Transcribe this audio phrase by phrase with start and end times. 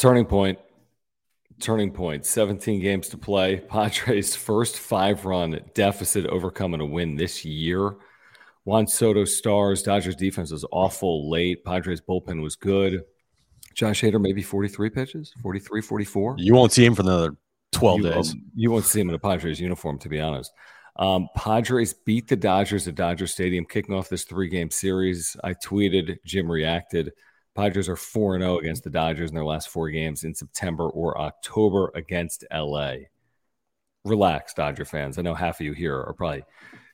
[0.00, 0.58] Turning point.
[1.60, 2.24] Turning point.
[2.24, 3.58] 17 games to play.
[3.68, 7.96] Padres' first five run deficit overcoming a win this year.
[8.64, 9.82] Juan Soto stars.
[9.82, 11.66] Dodgers defense was awful late.
[11.66, 13.02] Padres bullpen was good.
[13.74, 16.36] Josh Hader, maybe 43 pitches, 43, 44.
[16.38, 17.36] You won't see him for another
[17.72, 18.32] 12 you, days.
[18.32, 20.50] Um, you won't see him in a Padres uniform, to be honest.
[20.96, 25.36] Um, Padres beat the Dodgers at Dodger Stadium, kicking off this three game series.
[25.44, 27.12] I tweeted, Jim reacted.
[27.54, 31.20] Padres are 4 0 against the Dodgers in their last four games in September or
[31.20, 32.94] October against LA.
[34.04, 35.18] Relax, Dodger fans.
[35.18, 36.42] I know half of you here are probably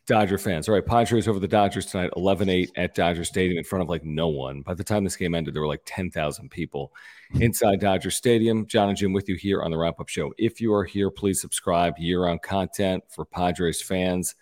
[0.07, 0.69] Dodger fans.
[0.69, 3.89] All right, Padres over the Dodgers tonight, 11 8 at Dodger Stadium in front of
[3.89, 4.63] like no one.
[4.63, 6.93] By the time this game ended, there were like 10,000 people
[7.41, 8.67] inside Dodger Stadium.
[8.67, 10.33] John and Jim with you here on the wrap up show.
[10.39, 14.37] If you are here, please subscribe year round content for Padres fans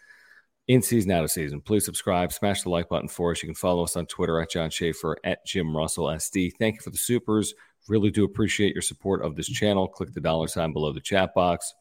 [0.69, 1.61] in season, out of season.
[1.61, 3.43] Please subscribe, smash the like button for us.
[3.43, 6.53] You can follow us on Twitter at John Schaefer, at Jim Russell SD.
[6.59, 7.55] Thank you for the supers.
[7.89, 9.87] Really do appreciate your support of this channel.
[9.89, 11.75] Click the dollar sign below the chat box.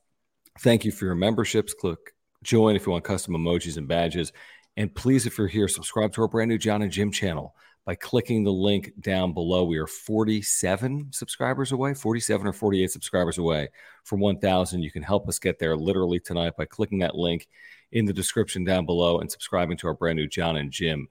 [0.59, 1.73] Thank you for your memberships.
[1.73, 2.13] Click
[2.43, 4.33] join if you want custom emojis and badges.
[4.75, 7.55] And please, if you're here, subscribe to our brand new John and Jim channel
[7.85, 9.63] by clicking the link down below.
[9.63, 13.69] We are 47 subscribers away, 47 or 48 subscribers away
[14.03, 14.81] from 1,000.
[14.81, 17.47] You can help us get there literally tonight by clicking that link
[17.93, 21.07] in the description down below and subscribing to our brand new John and Jim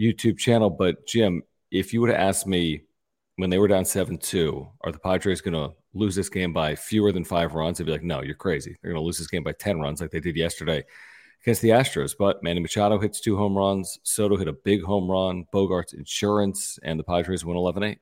[0.00, 0.70] YouTube channel.
[0.70, 2.82] But Jim, if you would have asked me
[3.36, 6.76] when they were down 7 2, are the Padres going to lose this game by
[6.76, 7.80] fewer than five runs?
[7.80, 8.76] I'd be like, no, you're crazy.
[8.80, 10.84] They're going to lose this game by 10 runs like they did yesterday
[11.42, 12.14] against the Astros.
[12.18, 13.98] But Manny Machado hits two home runs.
[14.02, 15.46] Soto hit a big home run.
[15.52, 17.98] Bogaerts' insurance, and the Padres win 11 8.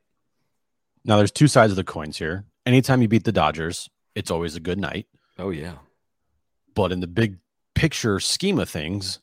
[1.05, 2.45] Now, there's two sides of the coins here.
[2.65, 5.07] Anytime you beat the Dodgers, it's always a good night.
[5.39, 5.75] Oh, yeah.
[6.75, 7.39] But in the big
[7.77, 9.21] picture scheme of things,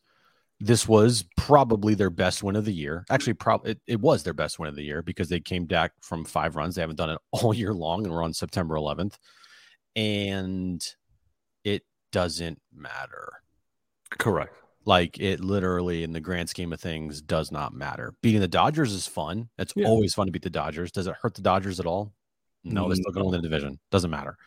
[0.62, 3.03] this was probably their best win of the year.
[3.09, 5.91] Actually, probably it, it, was their best win of the year because they came back
[6.02, 6.75] from five runs.
[6.75, 9.16] They haven't done it all year long, and we're on September 11th,
[9.97, 10.81] and
[11.66, 11.84] it
[12.14, 13.34] doesn't matter.
[14.09, 14.56] Correct.
[14.85, 18.14] Like it literally, in the grand scheme of things, does not matter.
[18.22, 19.50] Beating the Dodgers is fun.
[19.58, 19.88] It's yeah.
[19.88, 20.91] always fun to beat the Dodgers.
[20.91, 22.14] Does it hurt the Dodgers at all?
[22.64, 23.02] No, they're mm.
[23.02, 23.80] still going to win the division.
[23.91, 24.38] Doesn't matter.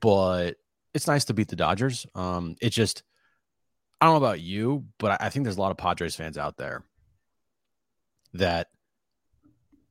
[0.00, 0.56] But
[0.96, 2.06] it's nice to beat the Dodgers.
[2.14, 3.02] Um, it just
[4.00, 6.56] I don't know about you, but I think there's a lot of Padres fans out
[6.56, 6.84] there
[8.34, 8.68] that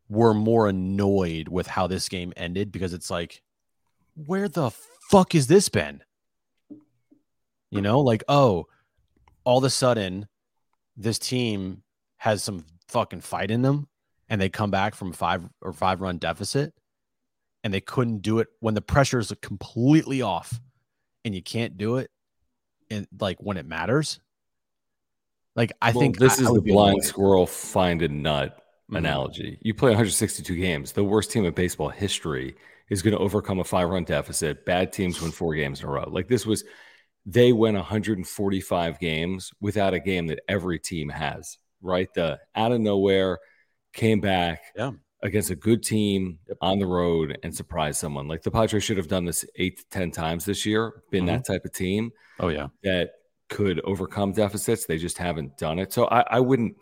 [0.09, 3.41] were more annoyed with how this game ended because it's like,
[4.15, 4.71] where the
[5.09, 6.01] fuck has this been?
[7.71, 8.65] You know, like, oh,
[9.43, 10.27] all of a sudden,
[10.97, 11.83] this team
[12.17, 13.87] has some fucking fight in them
[14.29, 16.73] and they come back from five or five run deficit
[17.63, 20.59] and they couldn't do it when the pressure is completely off
[21.25, 22.09] and you can't do it
[22.89, 24.19] and like when it matters.
[25.55, 28.97] Like I well, think this I, is I the blind squirrel find a nut mm-hmm.
[28.97, 29.57] analogy.
[29.61, 30.91] You play 162 games.
[30.91, 32.55] The worst team in baseball history
[32.89, 34.65] is going to overcome a five run deficit.
[34.65, 36.07] Bad teams win four games in a row.
[36.07, 36.63] Like this was,
[37.25, 41.57] they went 145 games without a game that every team has.
[41.81, 43.37] Right, the out of nowhere
[43.93, 44.61] came back.
[44.75, 44.91] Yeah
[45.23, 48.27] against a good team on the road and surprise someone.
[48.27, 51.35] Like the Padres should have done this eight to 10 times this year, been mm-hmm.
[51.35, 52.11] that type of team.
[52.39, 52.67] Oh, yeah.
[52.83, 53.11] That
[53.49, 54.85] could overcome deficits.
[54.85, 55.93] They just haven't done it.
[55.93, 56.75] So I, I wouldn't,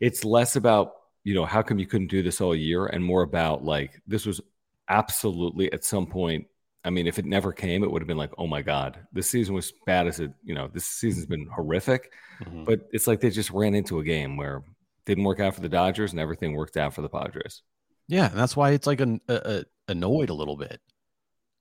[0.00, 0.92] it's less about,
[1.24, 4.26] you know, how come you couldn't do this all year and more about like this
[4.26, 4.40] was
[4.88, 6.46] absolutely at some point.
[6.84, 9.30] I mean, if it never came, it would have been like, oh my God, this
[9.30, 12.12] season was bad as it, you know, this season's been horrific.
[12.42, 12.64] Mm-hmm.
[12.64, 14.64] But it's like they just ran into a game where
[15.06, 17.62] didn't work out for the Dodgers and everything worked out for the Padres.
[18.08, 20.80] Yeah, and that's why it's like an, a, a, annoyed a little bit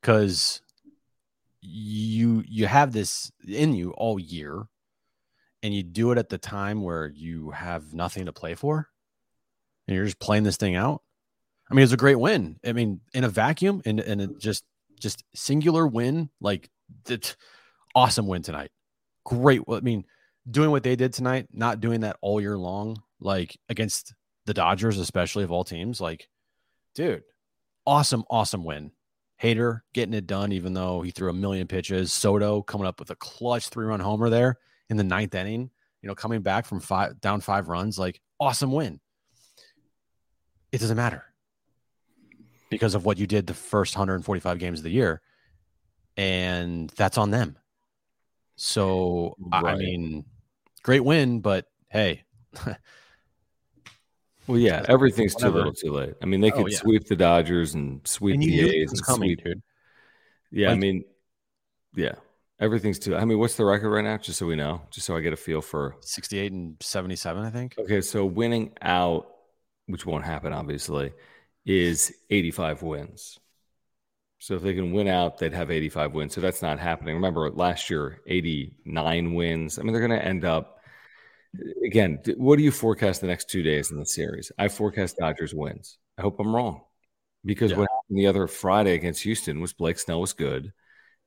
[0.02, 0.62] because
[1.62, 4.66] you you have this in you all year
[5.62, 8.90] and you do it at the time where you have nothing to play for
[9.88, 11.04] and you're just playing this thing out.
[11.70, 12.58] I mean, it's a great win.
[12.66, 14.64] I mean, in a vacuum and and just
[15.00, 16.70] just singular win, like
[17.06, 17.36] that
[17.96, 18.72] awesome win tonight.
[19.26, 19.62] Great.
[19.70, 20.06] I mean,
[20.50, 24.14] doing what they did tonight, not doing that all year long, like against
[24.46, 26.28] the Dodgers, especially of all teams, like,
[26.96, 27.24] dude,
[27.86, 28.92] awesome, awesome win.
[29.42, 32.14] Hader getting it done, even though he threw a million pitches.
[32.14, 34.58] Soto coming up with a clutch three run homer there
[34.90, 35.72] in the ninth inning,
[36.02, 39.00] you know, coming back from five down five runs, like awesome win.
[40.72, 41.26] It doesn't matter
[42.70, 45.22] because of what you did the first 145 games of the year.
[46.18, 47.58] And that's on them.
[48.56, 49.66] So, right.
[49.66, 50.26] I mean,
[50.84, 52.24] great win, but hey,
[54.48, 55.52] Well, yeah, everything's Whatever.
[55.52, 56.14] too little, too late.
[56.22, 56.78] I mean, they oh, could oh, yeah.
[56.78, 59.44] sweep the Dodgers and sweep and the A's and coming, sweep.
[59.44, 59.62] Dude.
[60.52, 61.04] Yeah, like, I mean,
[61.96, 62.16] yeah,
[62.60, 63.16] everything's too.
[63.16, 64.18] I mean, what's the record right now?
[64.18, 67.46] Just so we know, just so I get a feel for sixty-eight and seventy-seven.
[67.46, 67.76] I think.
[67.78, 69.28] Okay, so winning out,
[69.86, 71.14] which won't happen, obviously,
[71.66, 73.40] is eighty-five wins.
[74.44, 76.34] So if they can win out, they'd have eighty-five wins.
[76.34, 77.14] So that's not happening.
[77.14, 79.78] Remember last year, eighty-nine wins.
[79.78, 80.80] I mean, they're going to end up
[81.86, 84.52] again, what do you forecast the next two days in the series?
[84.58, 85.98] I forecast Dodgers wins.
[86.18, 86.82] I hope I'm wrong
[87.46, 87.78] because yeah.
[87.78, 90.74] what happened the other Friday against Houston was Blake Snell was good.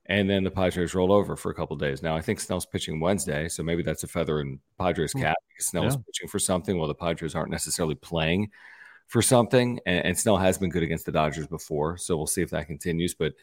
[0.06, 2.02] And then the Padres rolled over for a couple days.
[2.02, 5.20] Now I think Snell's pitching Wednesday, so maybe that's a feather in Padres hmm.
[5.20, 6.02] cap because Snell's yeah.
[6.06, 8.50] pitching for something while the Padres aren't necessarily playing
[9.14, 9.78] for something.
[9.86, 12.66] And, and, Snell has been good against the Dodgers before, so we'll see if that
[12.66, 13.14] continues.
[13.14, 13.34] But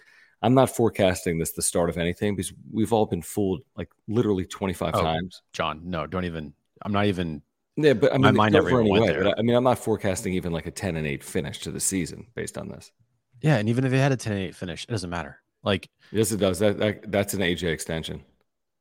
[0.41, 4.43] I'm not forecasting this the start of anything because we've all been fooled like literally
[4.43, 5.41] 25 oh, times.
[5.53, 6.51] John, no, don't even
[6.81, 7.41] I'm not even.
[7.77, 9.23] Yeah, but I mean, my mind never went there.
[9.23, 11.79] But I mean, I'm not forecasting even like a 10 and 8 finish to the
[11.79, 12.91] season based on this.
[13.39, 15.39] Yeah, and even if they had a 10 and 8 finish, it doesn't matter.
[15.63, 16.59] Like, yes, it does.
[16.59, 18.25] That, that that's an AJ extension.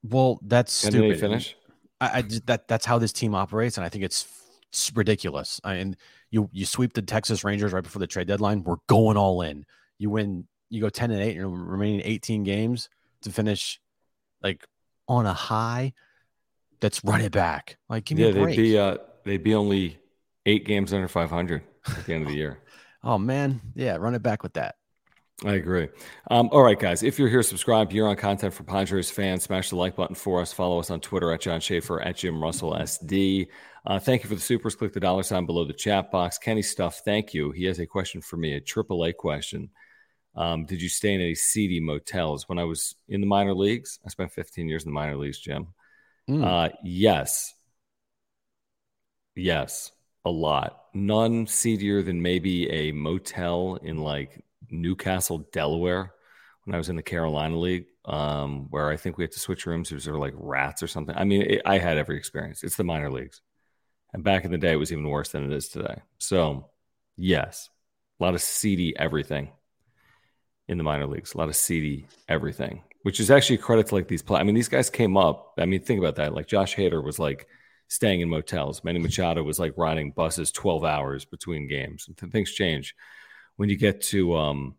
[0.03, 1.21] Well, that's 10 stupid.
[1.21, 1.57] finish.
[2.01, 4.27] I, I that that's how this team operates, and I think it's,
[4.73, 5.61] it's ridiculous.
[5.65, 5.97] I, and
[6.31, 8.63] you you sweep the Texas Rangers right before the trade deadline.
[8.63, 9.65] We're going all in.
[9.99, 10.47] You win.
[10.69, 11.35] You go 10 and 8.
[11.35, 12.89] You're remaining 18 games
[13.23, 13.81] to finish
[14.43, 14.65] like
[15.09, 15.93] on a high
[16.81, 17.77] that's run it back.
[17.89, 19.99] Like, give yeah, they'd be uh, they'd be only
[20.47, 22.61] eight games under 500 at the end of the year.
[23.05, 24.77] oh man, yeah, run it back with that.
[25.45, 25.89] I agree.
[26.31, 27.03] Um, all right, guys.
[27.03, 27.93] If you're here, subscribe.
[27.93, 29.45] You're on content for Padres fans.
[29.45, 30.53] Smash the like button for us.
[30.53, 33.49] Follow us on Twitter at John Schaefer at Jim Russell SD.
[33.87, 34.75] Uh, thank you for the supers.
[34.75, 36.37] Click the dollar sign below the chat box.
[36.37, 37.53] Kenny Stuff, thank you.
[37.53, 39.71] He has a question for me, a AAA question.
[40.37, 43.99] Um, did you stay in any seedy motels when I was in the minor leagues?
[44.05, 45.69] I spent 15 years in the minor leagues, Jim.
[46.29, 46.45] Mm.
[46.45, 47.55] Uh, yes.
[49.35, 49.91] Yes,
[50.27, 50.85] a lot.
[50.93, 56.13] None seedier than maybe a motel in like Newcastle, Delaware,
[56.65, 59.67] when I was in the Carolina League, um, where I think we had to switch
[59.67, 59.89] rooms.
[59.89, 61.15] There was like rats or something.
[61.17, 62.63] I mean, it, I had every experience.
[62.63, 63.41] It's the minor leagues.
[64.13, 66.03] And back in the day, it was even worse than it is today.
[66.19, 66.71] So,
[67.17, 67.71] yes,
[68.19, 69.51] a lot of seedy everything
[70.69, 73.95] in the minor leagues, a lot of seedy everything which is actually a credit to
[73.95, 74.23] like these.
[74.29, 75.55] I mean, these guys came up.
[75.59, 76.35] I mean, think about that.
[76.35, 77.47] Like Josh Hader was like
[77.89, 78.85] staying in motels.
[78.85, 82.09] Manny Machado was like riding buses 12 hours between games.
[82.31, 82.95] Things change
[83.61, 84.75] when you get to um,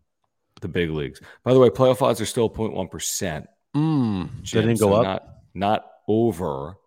[0.59, 1.21] the big leagues.
[1.43, 3.45] By the way, playoff odds are still 0.1%.
[3.75, 5.03] Mm, they didn't go so up?
[5.03, 6.77] Not, not over,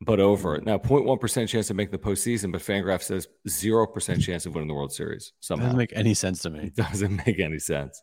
[0.00, 0.58] but over.
[0.62, 4.72] Now, 0.1% chance to make the postseason, but Fangraph says 0% chance of winning the
[4.72, 5.66] World Series somehow.
[5.66, 6.60] Doesn't make any sense to me.
[6.60, 8.02] It doesn't make any sense.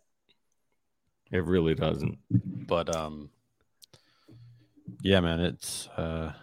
[1.31, 2.19] It really doesn't.
[2.29, 3.31] But um
[5.01, 6.33] yeah, man, it's uh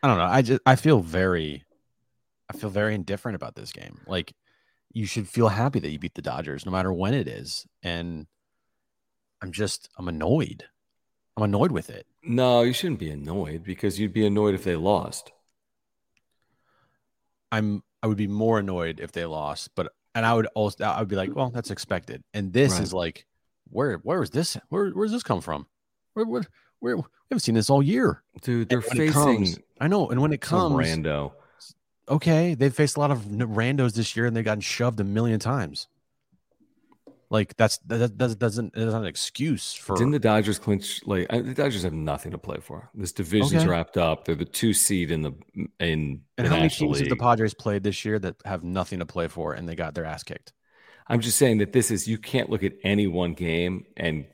[0.00, 0.24] I don't know.
[0.24, 1.64] I just I feel very
[2.48, 4.00] I feel very indifferent about this game.
[4.06, 4.32] Like
[4.92, 7.66] you should feel happy that you beat the Dodgers no matter when it is.
[7.82, 8.26] And
[9.42, 10.64] I'm just I'm annoyed.
[11.36, 12.06] I'm annoyed with it.
[12.22, 15.32] No, you shouldn't be annoyed because you'd be annoyed if they lost.
[17.50, 21.00] I'm I would be more annoyed if they lost, but and I would also I
[21.00, 22.22] would be like, well, that's expected.
[22.34, 22.82] And this right.
[22.82, 23.26] is like
[23.70, 24.56] where where is this?
[24.68, 25.66] Where where's this come from?
[26.14, 26.42] Where where,
[26.80, 28.68] where we haven't seen this all year, dude.
[28.68, 29.12] They're facing.
[29.12, 31.32] Comes, I know, and when it comes, rando.
[32.08, 35.38] Okay, they've faced a lot of randos this year, and they've gotten shoved a million
[35.38, 35.86] times.
[37.32, 39.96] Like that's that, that doesn't it's not an excuse for.
[39.96, 41.00] Didn't the Dodgers clinch?
[41.06, 42.90] Like uh, the Dodgers have nothing to play for.
[42.94, 43.68] This division's okay.
[43.68, 44.26] wrapped up.
[44.26, 45.32] They're the two seed in the
[45.80, 46.20] in.
[46.36, 47.08] And the how many teams League.
[47.08, 49.94] have the Padres played this year that have nothing to play for and they got
[49.94, 50.52] their ass kicked?
[51.08, 54.26] I'm just saying that this is you can't look at any one game and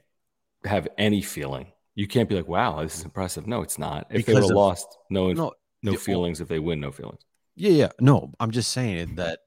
[0.65, 1.69] have any feeling.
[1.95, 4.09] You can't be like, "Wow, this is impressive." No, it's not.
[4.11, 5.53] If because they were lost, no, no,
[5.85, 6.41] no feelings.
[6.41, 7.21] If they win, no feelings.
[7.59, 7.89] Yeah, yeah.
[8.01, 9.41] No, I'm just saying that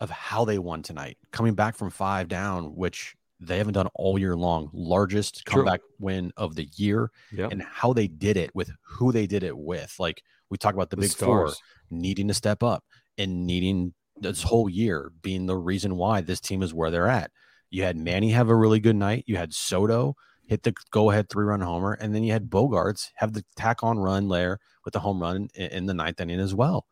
[0.00, 4.18] of how they won tonight, coming back from five down, which they haven't done all
[4.18, 4.68] year long.
[4.72, 5.62] Largest True.
[5.62, 7.52] comeback win of the year, Yep.
[7.52, 9.94] and how they did it with who they did it with.
[9.98, 11.62] Like we talk about the, The big four stars.
[11.90, 12.84] needing to step up
[13.16, 17.30] and needing this whole year being the reason why this team is where they're at.
[17.70, 19.24] You had Manny have a really good night.
[19.28, 20.14] You had Soto
[20.48, 23.84] hit the go ahead three run homer, and then you had Bogaerts have the tack
[23.84, 26.86] on run layer with the home run in, in the ninth inning as well.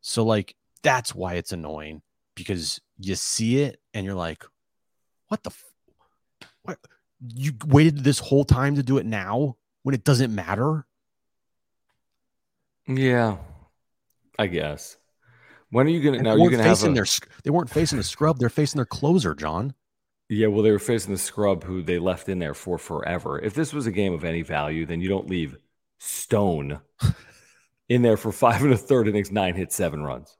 [0.00, 2.02] So like that's why it's annoying
[2.34, 4.44] because you see it and you're like,
[5.28, 5.64] what the, f-
[6.62, 6.78] what
[7.34, 10.86] you waited this whole time to do it now when it doesn't matter.
[12.88, 13.36] Yeah,
[14.38, 14.96] I guess.
[15.70, 16.16] When are you gonna?
[16.16, 17.06] And Now they you're gonna have facing a, their
[17.44, 18.38] they weren't facing a scrub.
[18.38, 19.74] They're facing their closer, John.
[20.30, 23.38] Yeah, well, they were facing the scrub who they left in there for forever.
[23.40, 25.56] If this was a game of any value, then you don't leave
[25.98, 26.80] Stone
[27.88, 30.36] in there for five and a third innings, nine hits, seven runs.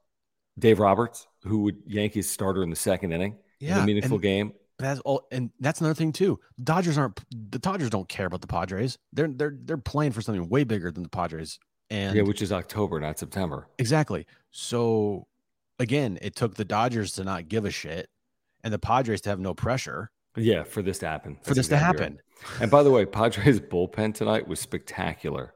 [0.57, 4.53] Dave Roberts, who would Yankees starter in the second inning, in Yeah, a meaningful game.
[4.79, 6.39] That's all, and that's another thing too.
[6.63, 8.97] Dodgers aren't the Dodgers don't care about the Padres.
[9.13, 11.59] They're they're they're playing for something way bigger than the Padres.
[11.89, 13.67] And yeah, which is October, not September.
[13.77, 14.25] exactly.
[14.51, 15.27] So
[15.79, 18.09] again, it took the Dodgers to not give a shit,
[18.63, 21.37] and the Padres to have no pressure Yeah, for this to happen.
[21.43, 22.11] for That's this to exactly right.
[22.11, 22.19] happen.
[22.59, 25.53] And by the way, Padres bullpen tonight was spectacular.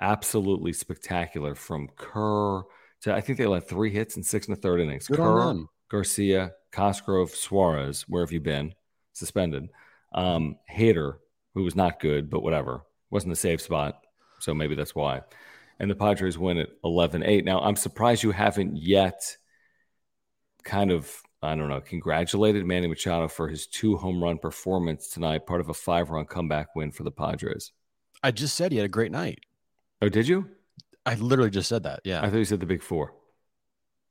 [0.00, 2.62] Absolutely spectacular from Kerr
[3.02, 5.08] to I think they let three hits in six and a third innings.
[5.08, 5.54] Good Kerr.
[5.90, 8.74] Garcia, Cosgrove, Suarez, where have you been?
[9.12, 9.68] Suspended.
[10.14, 11.16] Um, Hader,
[11.54, 12.82] who was not good, but whatever.
[13.10, 14.00] Wasn't a safe spot.
[14.40, 15.22] So maybe that's why.
[15.78, 17.44] And the Padres win at 11 8.
[17.44, 19.36] Now, I'm surprised you haven't yet
[20.64, 25.46] kind of, I don't know, congratulated Manny Machado for his two home run performance tonight,
[25.46, 27.72] part of a five run comeback win for the Padres.
[28.22, 29.40] I just said he had a great night.
[30.00, 30.48] Oh, did you?
[31.04, 32.00] I literally just said that.
[32.04, 32.22] Yeah.
[32.22, 33.14] I thought you said the big four.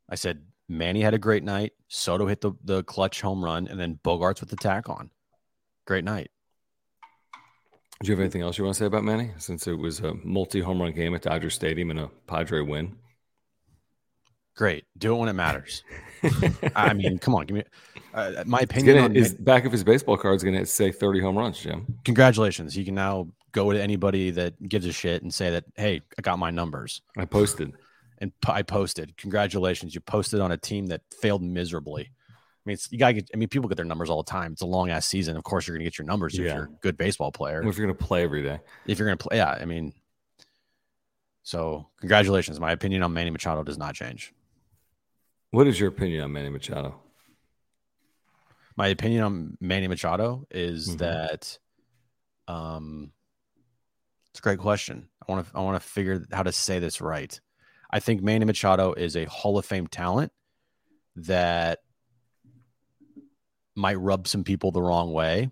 [0.09, 1.71] I said Manny had a great night.
[1.87, 5.09] Soto hit the, the clutch home run, and then Bogaerts with the tack on.
[5.85, 6.31] Great night.
[8.01, 10.15] Do you have anything else you want to say about Manny since it was a
[10.23, 12.97] multi home run game at Dodger Stadium and a Padre win?
[14.55, 14.85] Great.
[14.97, 15.83] Do it when it matters.
[16.75, 17.45] I mean, come on.
[17.45, 17.63] Give me
[18.13, 18.95] uh, my opinion.
[18.95, 21.59] gonna, on his back of his baseball card is going to say 30 home runs,
[21.59, 21.97] Jim.
[22.03, 22.77] congratulations.
[22.77, 26.21] You can now go to anybody that gives a shit and say that, hey, I
[26.21, 27.01] got my numbers.
[27.17, 27.73] I posted.
[28.19, 29.17] And p- I posted.
[29.17, 29.95] Congratulations.
[29.95, 32.03] You posted on a team that failed miserably.
[32.03, 34.51] I mean, it's, you gotta get, I mean, people get their numbers all the time.
[34.51, 35.35] It's a long ass season.
[35.35, 37.67] Of course, you're gonna get your numbers if you're a good baseball player.
[37.67, 39.57] If you're going to play every day, If you're gonna play, yeah.
[39.59, 39.93] I mean,
[41.43, 42.59] so congratulations.
[42.59, 44.33] My opinion on Manny Machado does not change.
[45.51, 46.99] What is your opinion on Manny Machado?
[48.75, 50.97] My opinion on Manny Machado is Mhm.
[50.99, 51.59] that,
[52.47, 53.13] um,
[54.29, 55.09] it's a great question.
[55.27, 57.39] I want to, I want to figure how to say this right.
[57.91, 60.31] I think Manny Machado is a Hall of Fame talent
[61.17, 61.79] that
[63.75, 65.51] might rub some people the wrong way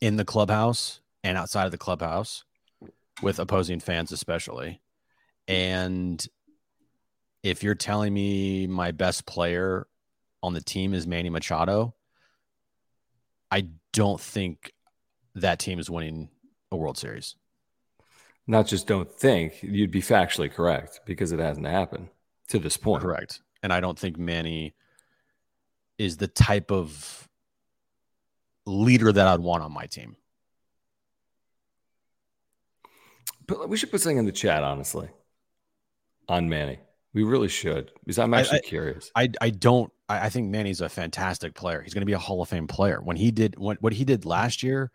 [0.00, 2.44] in the clubhouse and outside of the clubhouse
[3.22, 4.80] with opposing fans, especially.
[5.46, 6.26] And
[7.42, 9.86] if you're telling me my best player
[10.42, 11.94] on the team is Manny Machado,
[13.50, 14.72] I don't think
[15.34, 16.28] that team is winning
[16.70, 17.36] a World Series.
[18.46, 22.08] Not just don't think, you'd be factually correct because it hasn't happened
[22.48, 23.02] to this point.
[23.02, 23.40] Correct.
[23.62, 24.74] And I don't think Manny
[25.98, 27.28] is the type of
[28.64, 30.16] leader that I'd want on my team.
[33.46, 35.08] But we should put something in the chat, honestly,
[36.28, 36.78] on Manny.
[37.14, 39.10] We really should because I'm actually I- curious.
[39.14, 41.80] I I don't I, I think Manny's a fantastic player.
[41.80, 43.00] He's going to be a Hall of Fame player.
[43.02, 44.90] When he did what what he did last year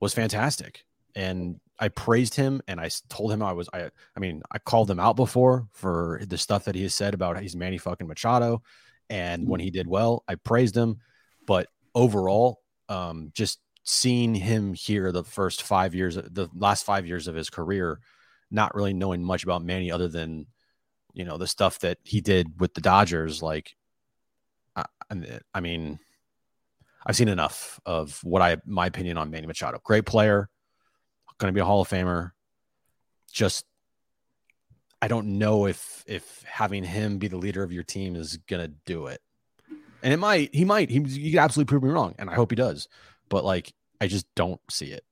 [0.00, 0.84] was fantastic,
[1.14, 4.90] and I praised him and I told him I was I I mean I called
[4.90, 8.62] him out before for the stuff that he has said about he's Manny fucking Machado,
[9.10, 10.98] and when he did well, I praised him.
[11.46, 17.26] But overall, um, just seeing him here the first five years, the last five years
[17.26, 17.98] of his career,
[18.50, 20.46] not really knowing much about Manny other than
[21.12, 23.42] you know the stuff that he did with the Dodgers.
[23.42, 23.76] Like,
[24.76, 24.84] I,
[25.54, 25.98] I- mean,
[27.06, 29.80] I've seen enough of what I my opinion on Manny Machado.
[29.84, 30.48] Great player,
[31.38, 32.30] going to be a Hall of Famer.
[33.30, 33.64] Just,
[35.00, 38.68] I don't know if if having him be the leader of your team is to
[38.86, 39.20] do it.
[40.04, 42.50] And it might, he might, he, he could absolutely prove me wrong, and I hope
[42.50, 42.88] he does.
[43.28, 45.04] But like, I just don't see it.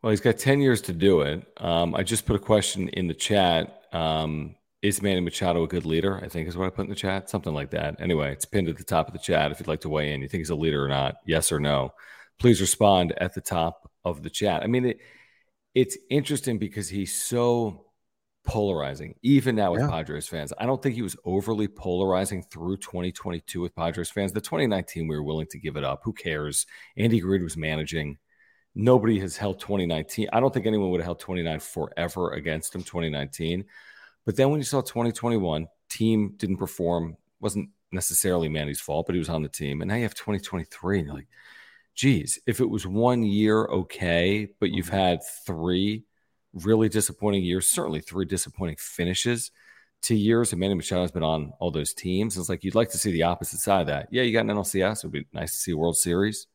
[0.00, 1.46] Well, he's got 10 years to do it.
[1.58, 3.82] Um, I just put a question in the chat.
[3.92, 6.20] Um, is Manny Machado a good leader?
[6.22, 7.30] I think is what I put in the chat.
[7.30, 8.00] Something like that.
[8.00, 10.20] Anyway, it's pinned at the top of the chat if you'd like to weigh in.
[10.20, 11.16] You think he's a leader or not?
[11.24, 11.94] Yes or no?
[12.38, 14.62] Please respond at the top of the chat.
[14.62, 14.98] I mean, it,
[15.74, 17.86] it's interesting because he's so
[18.44, 19.88] polarizing, even now with Yeah.
[19.88, 20.52] Padres fans.
[20.58, 24.32] I don't think he was overly polarizing through 2022 with Padres fans.
[24.32, 26.00] The 2019, we were willing to give it up.
[26.04, 26.66] Who cares?
[26.96, 28.18] Andy Reid was managing.
[28.74, 30.28] Nobody has held 2019.
[30.32, 33.64] I don't think anyone would have held 29 forever against him 2019.
[34.24, 39.18] But then when you saw 2021, team didn't perform, wasn't necessarily Manny's fault, but he
[39.18, 39.82] was on the team.
[39.82, 41.28] And now you have 2023, and you're like,
[41.94, 44.92] geez, if it was one year, okay, but you've Mhm.
[44.92, 46.04] had three
[46.54, 49.50] really disappointing years, certainly three disappointing finishes
[50.02, 50.52] to years.
[50.52, 52.36] And Manny Machado has been on all those teams.
[52.36, 54.08] It's like you'd like to see the opposite side of that.
[54.10, 55.04] Yeah, you got an NLCS.
[55.04, 56.46] It would be nice to see a World Series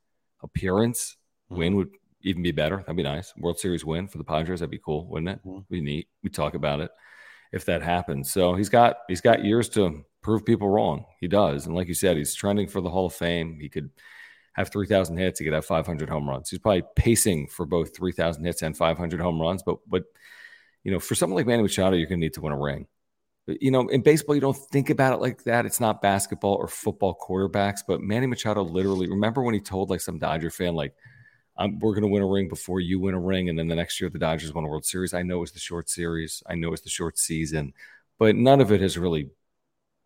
[0.41, 1.17] appearance.
[1.49, 2.77] Win would even be better.
[2.77, 3.33] That'd be nice.
[3.37, 4.59] World Series win for the Padres.
[4.59, 5.47] That'd be cool, wouldn't it?
[5.47, 5.67] Mhm.
[5.69, 6.09] Be neat.
[6.23, 6.91] We talk about it
[7.51, 8.31] if that happens.
[8.31, 11.05] So he's got he's got years to prove people wrong.
[11.19, 13.57] He does, and like you said, he's trending for the Hall of Fame.
[13.59, 13.89] He could
[14.53, 15.39] have three thousand hits.
[15.39, 16.49] He could have five hundred home runs.
[16.49, 19.63] He's probably pacing for both three thousand hits and five hundred home runs.
[19.63, 20.03] But but
[20.83, 22.87] you know, for someone like Manny Machado, you're going to need to win a ring.
[23.47, 25.65] You know, in baseball, you don't think about it like that.
[25.65, 29.09] It's not basketball or football quarterbacks, but Manny Machado literally.
[29.09, 30.93] Remember when he told like some Dodger fan, like,
[31.57, 33.75] I'm, "We're going to win a ring before you win a ring," and then the
[33.75, 35.13] next year the Dodgers won a World Series.
[35.13, 36.43] I know it's the short series.
[36.47, 37.73] I know it's the short season,
[38.19, 39.29] but none of it has really,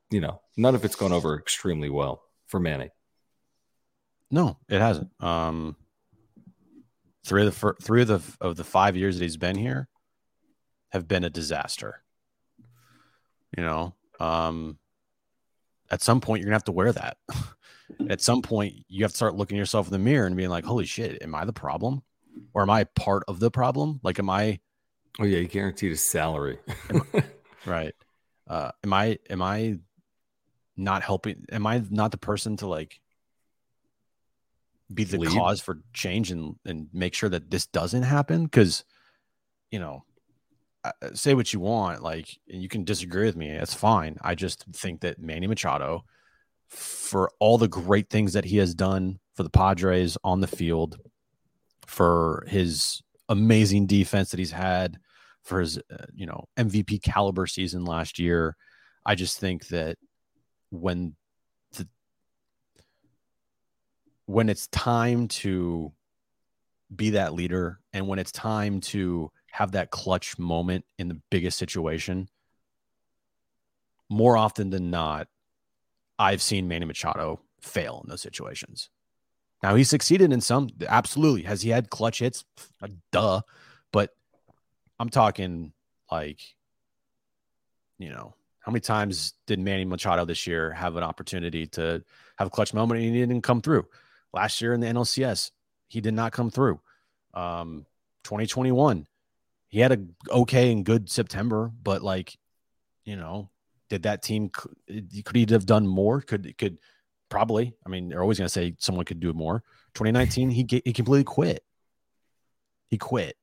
[0.10, 2.89] you know, none of it's gone over extremely well for Manny.
[4.29, 5.10] No, it hasn't.
[5.22, 5.75] Um,
[7.25, 9.89] three of the three of the of the five years that he's been here
[10.89, 12.03] have been a disaster.
[13.58, 14.77] You know, um,
[15.89, 17.17] at some point you're gonna have to wear that.
[18.10, 20.65] at some point, you have to start looking yourself in the mirror and being like,
[20.65, 22.03] "Holy shit, am I the problem,
[22.53, 24.00] or am I part of the problem?
[24.03, 24.60] Like, am I
[25.19, 26.60] Oh yeah, You guaranteed his salary.
[27.65, 27.93] right?
[28.48, 29.79] Uh, am I am I
[30.77, 31.45] not helping?
[31.51, 33.01] Am I not the person to like
[34.93, 35.29] be the Lead?
[35.29, 38.45] cause for change and and make sure that this doesn't happen?
[38.45, 38.86] Because
[39.69, 40.05] you know,
[40.83, 43.51] uh, say what you want, like and you can disagree with me.
[43.51, 44.17] That's fine.
[44.21, 46.05] I just think that Manny Machado,
[46.71, 50.97] for all the great things that he has done for the Padres on the field,
[51.85, 54.97] for his amazing defense that he's had,
[55.43, 58.55] for his uh, you know MVP caliber season last year.
[59.05, 59.98] I just think that
[60.69, 61.15] when
[61.74, 61.87] the
[64.25, 65.91] when it's time to
[66.96, 71.57] be that leader and when it's time to have that clutch moment in the biggest
[71.57, 72.29] situation,
[74.09, 75.27] more often than not,
[76.19, 78.89] I've seen Manny Machado fail in those situations.
[79.63, 81.43] Now he succeeded in some, absolutely.
[81.43, 82.45] Has he had clutch hits?
[82.81, 83.41] Uh, Duh.
[83.91, 84.11] But
[85.00, 85.74] I'm talking
[86.11, 86.39] like,
[88.00, 92.03] you know, how many times did Manny Machado this year have an opportunity to
[92.37, 93.85] have a clutch moment and he didn't come through?
[94.33, 95.51] Last year in the NLCS,
[95.87, 96.79] he did not come through.
[97.33, 97.85] Um,
[98.24, 99.07] 2021,
[99.67, 102.37] he had a okay and good September, but like,
[103.03, 103.50] you know,
[103.91, 106.21] did that team could he have done more?
[106.21, 106.77] Could could
[107.27, 107.73] probably?
[107.85, 109.63] I mean, they're always going to say someone could do more.
[109.95, 111.61] 2019, he he completely quit.
[112.87, 113.35] He quit,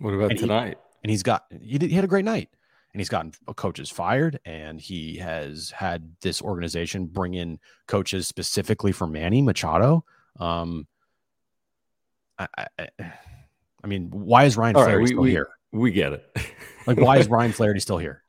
[0.00, 0.78] what about And he- tonight?
[1.04, 2.48] and he's got he did, he had a great night,
[2.94, 8.92] and he's gotten coaches fired, and he has had this organization bring in coaches specifically
[8.92, 10.02] for Manny Machado.
[10.40, 10.86] Um,
[12.38, 12.66] I I,
[12.98, 15.48] I- mean, why is Ryan All right, Flaherty we- still we- here?
[15.72, 16.24] we get it.
[16.86, 18.22] Like, why is Ryan Flaherty still here?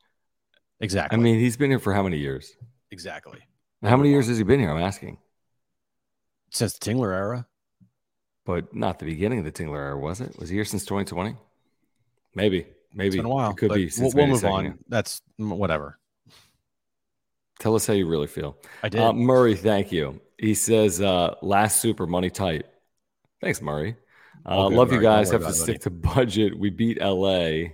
[0.80, 1.16] Exactly.
[1.16, 2.56] I mean, he's been here for how many years?
[2.90, 3.40] exactly.
[3.82, 4.70] How many years has he been here?
[4.70, 5.18] I'm asking.
[6.50, 7.46] Since the Tingler era,
[8.44, 10.38] But not the beginning of the Tingler era, was it?
[10.38, 11.36] Was he here since 2020?
[12.34, 12.66] Maybe.
[12.92, 13.06] Maybe.
[13.08, 13.50] it's been a while.
[13.50, 14.64] It could be we'll, we'll move on.
[14.64, 14.78] year.
[14.88, 15.98] That's whatever.
[17.60, 18.56] Tell us how you really feel.
[18.82, 19.00] I did.
[19.00, 20.20] Uh, Murray, thank you.
[20.38, 22.66] He says, uh, last super money tight.
[23.40, 23.96] Thanks, Murray.
[24.44, 25.04] Uh, love you Murray.
[25.04, 25.30] Don't guys.
[25.30, 26.58] Have to stick to budget.
[26.58, 27.70] We beat LA.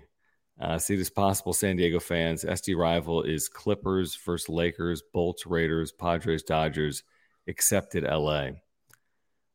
[0.61, 2.45] Uh, see this possible San Diego fans.
[2.45, 7.03] SD rival is Clippers versus Lakers, Bolts, Raiders, Padres, Dodgers,
[7.47, 8.49] accepted LA.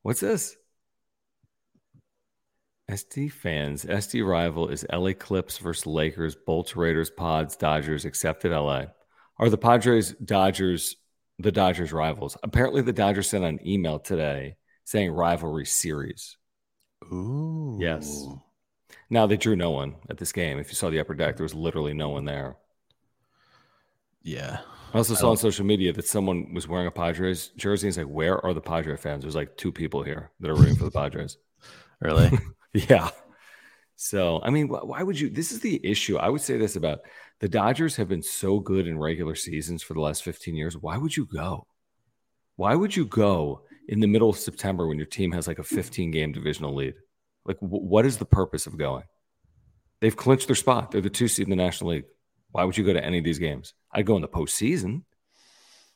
[0.04, 0.56] What's this?
[2.90, 3.86] SD fans.
[3.86, 8.86] SD rival is LA Clips versus Lakers, Bolts, Raiders, Pods, Dodgers, accepted LA.
[9.38, 10.98] Are the Padres, Dodgers,
[11.40, 12.38] the Dodgers rivals?
[12.44, 16.38] Apparently, the Dodgers sent an email today saying rivalry series.
[17.12, 17.78] Ooh.
[17.80, 18.28] Yes.
[19.12, 20.58] Now they drew no one at this game.
[20.58, 22.56] If you saw the upper deck, there was literally no one there.
[24.24, 24.60] Yeah.
[24.94, 27.90] I also I saw on social media that someone was wearing a Padres jersey.
[27.90, 29.24] It's like, where are the Padre fans?
[29.24, 31.38] There's like two people here that are rooting for the Padres.
[32.00, 32.32] Really?
[32.74, 33.10] Yeah.
[33.98, 35.30] So, I mean, wh- why would you?
[35.30, 36.18] This is the issue.
[36.18, 37.02] I would say this about
[37.42, 40.76] the Dodgers have been so good in regular seasons for the last 15 years.
[40.78, 41.68] Why would you go?
[42.56, 45.64] Why would you go in the middle of September when your team has like a
[45.64, 46.96] 15 game divisional lead?
[47.46, 49.04] Like, wh- what is the purpose of going?
[50.00, 50.92] They've clinched their spot.
[50.92, 52.06] They're the two seed in the National League.
[52.52, 53.74] Why would you go to any of these games?
[53.92, 55.04] I'd go in the postseason.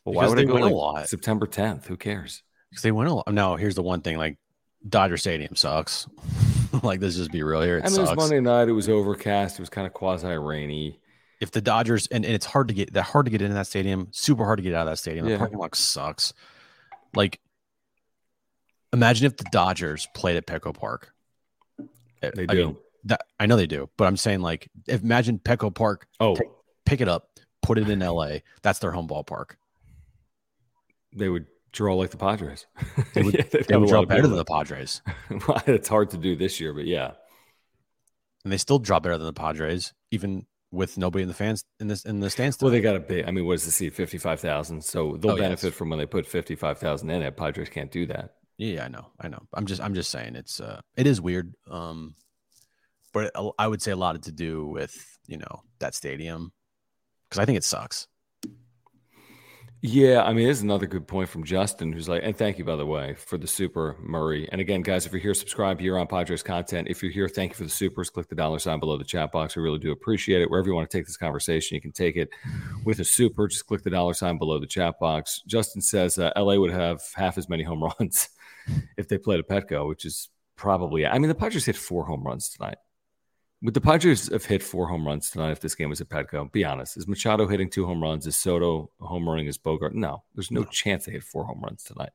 [0.06, 1.10] But why would they I go win a lot.
[1.10, 1.86] September 10th?
[1.86, 2.44] Who cares?
[2.70, 3.34] Because they win a lot.
[3.34, 4.38] No, here's the one thing: like
[4.88, 6.08] Dodger Stadium sucks.
[6.84, 7.78] like let's just be real here.
[7.78, 8.20] It I mean, it was sucks.
[8.20, 8.68] Monday night.
[8.68, 9.58] It was overcast.
[9.58, 11.00] It was kind of quasi rainy.
[11.42, 13.68] if the Dodgers and, and it's hard to get that hard to get into that
[13.68, 15.26] stadium, super hard to get out of that stadium.
[15.26, 15.34] Yeah.
[15.34, 16.34] The parking lot sucks.
[17.16, 17.40] Like,
[18.94, 21.14] imagine if the Dodgers played at Petco Park.
[22.28, 22.66] I- They I do.
[22.68, 26.36] mean, that I know they do, but I'm saying like, if, imagine Petco Park, Oh,
[26.36, 26.48] Take-
[26.86, 27.30] pick it up,
[27.62, 28.40] put it in LA.
[28.64, 29.52] That's their home ballpark.
[31.16, 32.66] they would draw like the Padres.
[33.14, 35.02] They would- Yeah, They would draw better than the Padres,
[35.68, 37.12] it's hard to do this year, but yeah.
[38.44, 41.88] and they still draw better than the Padres, even with nobody in the fans in
[41.88, 42.58] this in the stands.
[42.62, 43.26] Well, they got a big.
[43.28, 43.94] I mean, what is the seat?
[43.94, 44.84] Fifty-five thousand.
[44.84, 45.42] So they'll Oh, yes.
[45.44, 47.38] benefit from when they put fifty-five thousand in it.
[47.38, 48.36] Padres can't do that.
[48.58, 49.42] Yeah, I know, I know.
[49.54, 51.54] I'm just, I'm just saying it's, uh, it is weird.
[51.70, 52.16] Um,
[53.16, 54.94] but I would say a lot of to do with
[55.26, 56.52] you know that stadium
[57.24, 58.08] because I think it sucks.
[59.88, 62.66] Yeah, I mean, this is another good point from Justin, who's like, and thank you,
[62.66, 64.50] by the way, for the super Murray.
[64.52, 66.88] And again, guys, if you're here, subscribe here on Padres content.
[66.90, 68.10] If you're here, thank you for the supers.
[68.10, 69.56] Click the dollar sign below the chat box.
[69.56, 70.50] We really do appreciate it.
[70.50, 72.30] Wherever you want to take this conversation, you can take it
[72.84, 73.48] with a super.
[73.48, 75.44] Just click the dollar sign below the chat box.
[75.46, 78.30] Justin says uh, LA would have half as many home runs
[78.98, 82.24] if they played a Petco, which is probably, I mean, the Padres hit four home
[82.24, 82.78] runs tonight.
[83.66, 86.52] Would the Padres have hit four home runs tonight if this game was at Petco?
[86.52, 86.98] Be honest.
[86.98, 88.28] Is Machado hitting two home runs?
[88.28, 89.48] Is Soto home running?
[89.48, 89.94] Is Bogaerts?
[89.96, 90.68] No, there's no, No.
[90.68, 92.12] chance they hit four home runs tonight.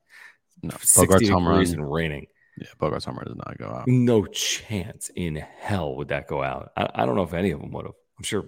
[0.62, 1.60] No, Bogaerts' home run.
[1.66, 2.26] and raining.
[2.56, 3.88] Yeah, Bogaerts' home run does not go out.
[3.88, 6.70] No chance in hell would that go out.
[6.76, 7.94] I, I don't know if any of them would have.
[8.18, 8.44] I'm sure.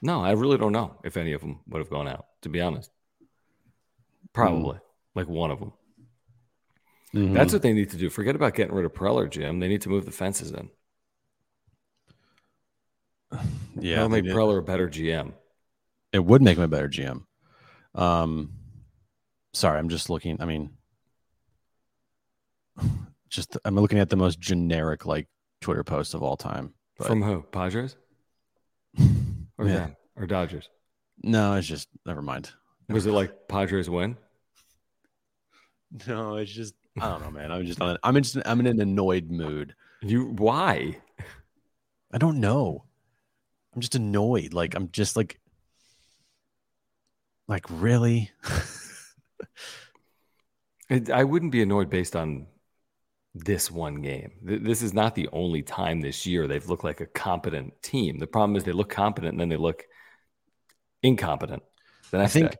[0.00, 2.60] No, I really don't know if any of them would have gone out, to be
[2.62, 2.90] honest.
[4.32, 4.78] Probably
[5.14, 5.72] like one of them.
[7.12, 7.34] Mhm.
[7.34, 8.08] That's what they need to do.
[8.08, 9.60] Forget about getting rid of Preller, Jim.
[9.60, 10.70] They need to move the fences in.
[13.78, 13.96] Yeah.
[13.96, 14.24] That'll make.
[14.24, 15.32] Preller a better GM.
[16.12, 17.24] It would make him a better GM.
[17.94, 18.50] Um,
[19.52, 20.40] sorry, I'm just looking.
[20.40, 20.70] I mean,
[23.28, 25.28] just I'm looking at the most generic like
[25.60, 26.74] Twitter post of all time.
[26.98, 27.42] But From who?
[27.42, 27.96] Padres?
[29.56, 29.74] Or Yeah.
[29.74, 29.96] them?
[30.16, 30.68] Or Dodgers?
[31.22, 32.50] no, it's just never mind.
[32.88, 34.16] Was it like Padres win?
[36.08, 37.52] No, it's just I don't know, man.
[37.52, 39.76] I'm just on, I'm just I'm in an annoyed mood.
[40.02, 40.98] You why?
[42.12, 42.84] I don't know.
[43.74, 44.52] I'm just annoyed.
[44.54, 45.40] Like I'm just like
[47.48, 48.30] like really.
[51.12, 52.46] I wouldn't be annoyed based on
[53.34, 54.32] this one game.
[54.42, 58.18] This is not the only time this year they've looked like a competent team.
[58.18, 59.84] The problem is they look competent and then they look
[61.02, 61.62] incompetent.
[62.10, 62.56] The I think day.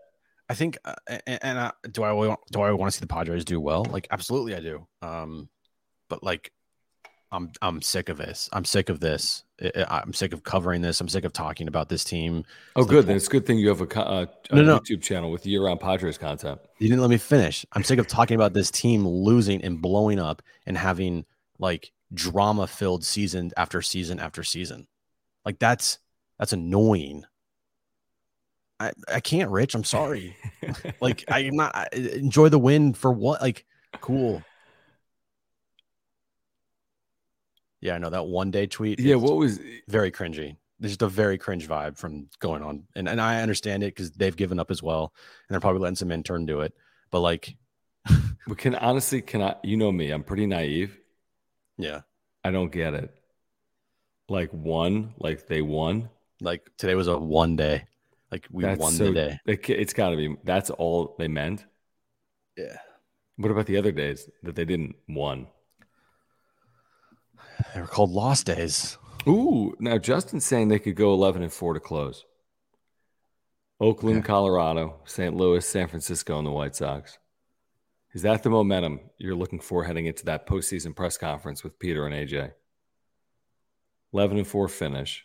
[0.48, 3.44] I think uh, and, and uh, do I do I want to see the Padres
[3.44, 3.84] do well?
[3.84, 4.86] Like absolutely I do.
[5.00, 5.48] Um
[6.08, 6.50] but like
[7.30, 8.48] I'm I'm sick of this.
[8.52, 9.44] I'm sick of this.
[9.88, 11.00] I'm sick of covering this.
[11.00, 12.44] I'm sick of talking about this team.
[12.74, 13.04] Oh, It's good.
[13.04, 14.78] po- Then it's a good thing you have a, uh, a No, no.
[14.80, 16.60] YouTube channel with year-round Padres content.
[16.78, 17.64] You didn't let me finish.
[17.72, 21.24] I'm sick of talking about this team losing and blowing up and having
[21.58, 24.88] like drama filled season after season after season.
[25.44, 25.98] Like that's
[26.38, 27.24] that's annoying.
[28.80, 29.74] I I can't, Rich.
[29.76, 30.36] I'm sorry.
[31.00, 33.40] like I'm not I, enjoy the win for what?
[33.40, 33.64] Like
[34.00, 34.42] cool.
[37.84, 38.98] Yeah, I know that one day tweet.
[38.98, 39.14] yeah.
[39.14, 39.60] What was?
[39.88, 40.56] very cringy.
[40.80, 44.10] There's just a very cringe vibe from going on, and and I understand it because
[44.10, 45.12] they've given up as well,
[45.48, 46.72] and they're probably letting some intern do it.
[47.12, 47.56] But like,
[48.48, 49.56] But can honestly, can I?
[49.62, 50.10] You know me.
[50.10, 50.98] I'm pretty naive.
[51.78, 52.00] yeah,
[52.42, 53.14] I don't get it.
[54.28, 56.08] Like one, like they won.
[56.40, 57.84] like today was a one day,
[58.32, 59.38] like we That's won so- the day.
[59.46, 60.34] It, it's got to be.
[60.42, 61.64] That's all they meant.
[62.56, 62.78] Yeah,
[63.36, 65.48] What about the other days that they didn't won?
[67.74, 68.98] They were called lost days.
[69.26, 72.24] Ooh, now Justin's saying they could go 11 and 4 to close.
[73.80, 74.26] Oakland, Okay.
[74.26, 75.34] Colorado, St.
[75.34, 77.18] Louis, San Francisco, and the White Sox.
[78.12, 82.06] Is that the momentum you're looking for heading into that postseason press conference with Peter
[82.06, 82.52] and AJ?
[84.12, 85.24] 11 and 4 finish.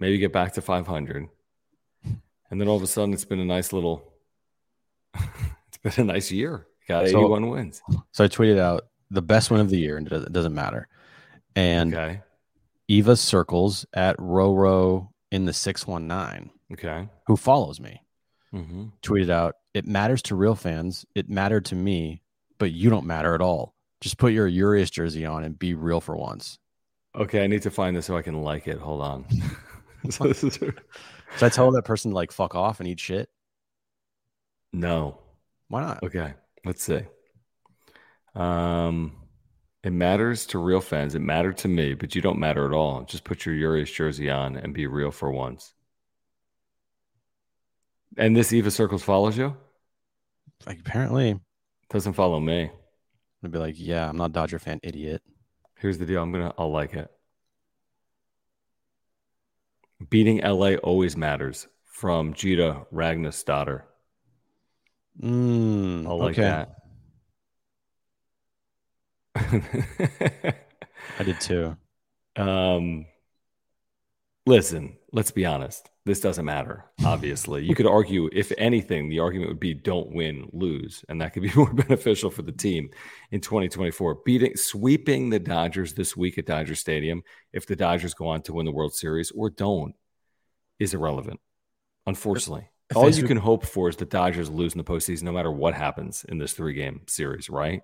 [0.00, 1.28] Maybe get back to 500.
[2.50, 4.12] And then all of a sudden, it's been a nice little,
[5.14, 6.66] it's been a nice year.
[6.88, 7.82] Got So- 81 wins.
[8.12, 10.54] So I tweeted out the best win of the year, and it doesn't, it doesn't
[10.54, 10.88] matter.
[11.56, 12.20] And Okay.
[12.88, 17.08] Eva circles at Roro in the six one nine, Okay.
[17.26, 18.00] who follows me.
[18.52, 21.04] hmm tweeted out, "It matters to real fans.
[21.16, 22.22] It mattered to me,
[22.58, 23.74] but you don't matter at all.
[24.00, 26.58] Just put your Urias jersey on and be real for once."
[27.14, 27.42] Okay.
[27.42, 28.78] I need to find this so I can like it.
[28.78, 29.26] Hold on.
[30.10, 30.76] So this is- Should
[31.42, 33.28] I tell that person to like fuck off and eat shit?
[34.72, 35.18] no.
[35.68, 36.02] Why not?
[36.04, 37.00] Okay, let's see.
[38.36, 39.16] Um,
[39.86, 41.14] It matters to real fans.
[41.14, 43.04] It mattered to me, but you don't matter at all.
[43.04, 45.74] Just put your Urias jersey on and be real for once.
[48.16, 49.56] And this Eva Circles follows you?
[50.66, 51.38] Like apparently
[51.88, 52.68] doesn't follow me.
[53.44, 55.22] I'd be like, yeah, I'm not a Dodger fan, idiot.
[55.76, 56.20] Here's the deal.
[56.20, 57.08] I'm gonna I'll like it.
[60.10, 63.84] Beating LA always matters from Gita Ragnas daughter.
[65.22, 66.42] Mm, I'll like okay.
[66.42, 66.76] that.
[71.18, 71.76] I did too.
[72.36, 73.06] Um,
[74.46, 75.90] listen, let's be honest.
[76.04, 76.84] This doesn't matter.
[77.04, 81.32] Obviously, you could argue, if anything, the argument would be don't win, lose, and that
[81.32, 82.90] could be more beneficial for the team
[83.32, 84.20] in 2024.
[84.24, 87.22] Beating, sweeping the Dodgers this week at Dodger Stadium,
[87.52, 89.94] if the Dodgers go on to win the World Series or don't,
[90.78, 91.40] is irrelevant.
[92.06, 95.22] Unfortunately, If all you sweep- can hope for is the Dodgers lose in the postseason,
[95.24, 97.82] no matter what happens in this three-game series, right?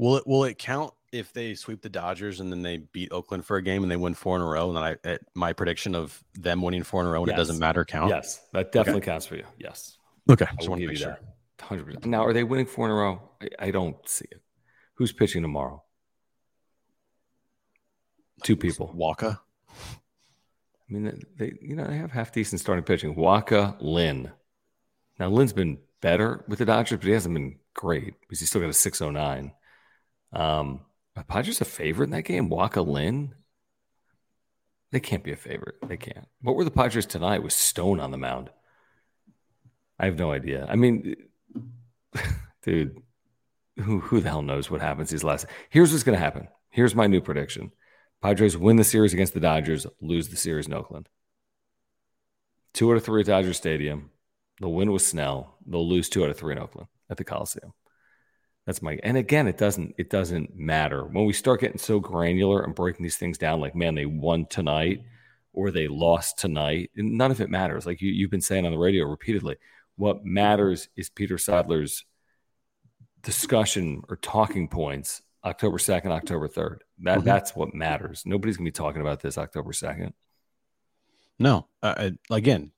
[0.00, 3.44] Will it will it count if they sweep the Dodgers and then they beat Oakland
[3.44, 4.68] for a game and they win four in a row?
[4.68, 7.36] And then I at my prediction of them winning four in a row and it
[7.36, 8.08] doesn't matter count.
[8.08, 9.44] Yes, that definitely counts for you.
[9.58, 9.98] Yes.
[10.30, 10.46] Okay.
[10.50, 11.18] I Just want to make sure.
[11.60, 12.06] Hundred percent.
[12.06, 13.20] Now, are they winning four in a row?
[13.42, 14.40] I, I don't see it.
[14.94, 15.82] Who's pitching tomorrow?
[18.42, 18.94] Two people.
[18.96, 19.38] Wacha.
[19.68, 19.92] I
[20.88, 23.16] mean, they you know they have half decent starting pitching.
[23.16, 24.32] Wacha, Lynn.
[25.18, 28.62] Now Lynn's been better with the Dodgers, but he hasn't been great because he's still
[28.62, 29.52] got a six oh nine.
[30.32, 30.80] Um,
[31.16, 32.48] are Padres a favorite in that game?
[32.48, 33.34] Wacha, Lynn.
[34.92, 35.76] They can't be a favorite.
[35.86, 36.26] They can't.
[36.42, 38.50] What were the Padres tonight with Stone on the mound?
[39.98, 40.66] I have no idea.
[40.68, 41.14] I mean,
[42.62, 43.00] dude,
[43.76, 45.46] who who the hell knows what happens these last?
[45.68, 46.48] Here's what's going to happen.
[46.70, 47.72] Here's my new prediction:
[48.22, 51.08] Padres win the series against the Dodgers, lose the series in Oakland.
[52.72, 54.10] Two out of three at Dodger Stadium.
[54.60, 55.56] They'll win with Snell.
[55.66, 57.72] They'll lose two out of three in Oakland at the Coliseum.
[58.66, 62.62] That's my and again, it doesn't it doesn't matter when we start getting so granular
[62.62, 63.60] and breaking these things down.
[63.60, 65.02] Like, man, they won tonight
[65.52, 66.90] or they lost tonight.
[66.96, 67.86] And none of it matters.
[67.86, 69.56] Like you, you've been saying on the radio repeatedly,
[69.96, 72.04] what matters is Peter Seidler's
[73.22, 76.82] discussion or talking points October 2nd, October 3rd.
[77.00, 77.24] That Mhm.
[77.24, 78.22] that's what matters.
[78.26, 80.12] Nobody's gonna be talking about this October 2nd.
[81.38, 81.66] No.
[81.82, 82.72] Uh, again,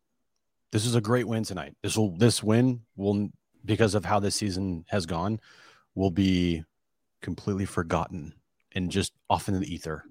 [0.71, 1.77] this is a great win tonight.
[1.83, 3.31] This will this win will
[3.64, 5.40] because of how this season has gone
[5.94, 6.64] will be
[7.20, 8.35] completely forgotten
[8.74, 10.05] and just off into the ether.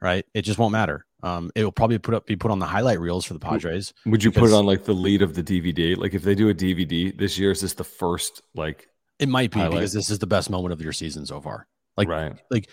[0.00, 0.26] Right?
[0.34, 1.06] It just won't matter.
[1.22, 3.94] Um, it will probably put up be put on the highlight reels for the Padres.
[4.06, 5.96] Would you put it on like the lead of the DVD?
[5.96, 8.88] Like if they do a DVD this year, is this the first like
[9.20, 9.78] It might be Highlight.
[9.78, 11.68] because this is the best moment of your season so far.
[11.96, 12.32] Like, right?
[12.50, 12.68] like,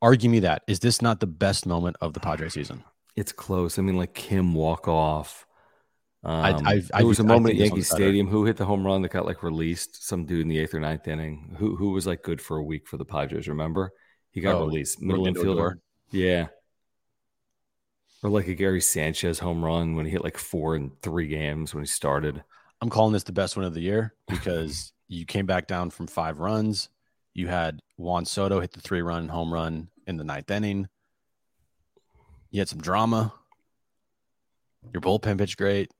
[0.00, 2.82] argue me that is this not the best moment of the Padres season?
[3.16, 3.78] It's close.
[3.78, 5.46] I mean, like Kim walk off.
[6.24, 6.34] Um,
[6.66, 7.82] I- I- there was a I moment at Yankee.
[7.82, 8.26] Stadium.
[8.26, 10.04] Who hit the home run that got like released?
[10.06, 11.54] Some dude in the eighth or ninth inning.
[11.58, 13.48] Who who was like good for a week for the Padres?
[13.48, 13.92] Remember?
[14.30, 15.00] He got Oh, released.
[15.00, 15.74] Middle infielder.
[16.10, 16.48] Yeah.
[18.22, 21.72] Or like a Gary Sanchez home run when he hit like four in three games
[21.72, 22.42] when he started.
[22.80, 26.08] I'm calling this the best win of the year because you came back down from
[26.08, 26.88] five runs.
[27.32, 30.88] You had Juan Soto hit the three run home run in the ninth inning.
[32.50, 33.32] You had some drama.
[34.92, 35.90] Your bullpen pitched great.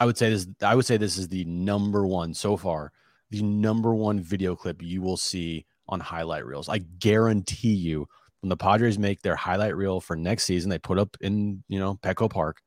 [0.00, 0.46] I would say this.
[0.62, 2.92] I would say this is the number one so far.
[3.30, 6.68] The number one video clip you will see on highlight reels.
[6.68, 8.08] I guarantee you,
[8.40, 11.78] when the Padres make their highlight reel for next season, they put up in you
[11.78, 12.60] know Petco Park.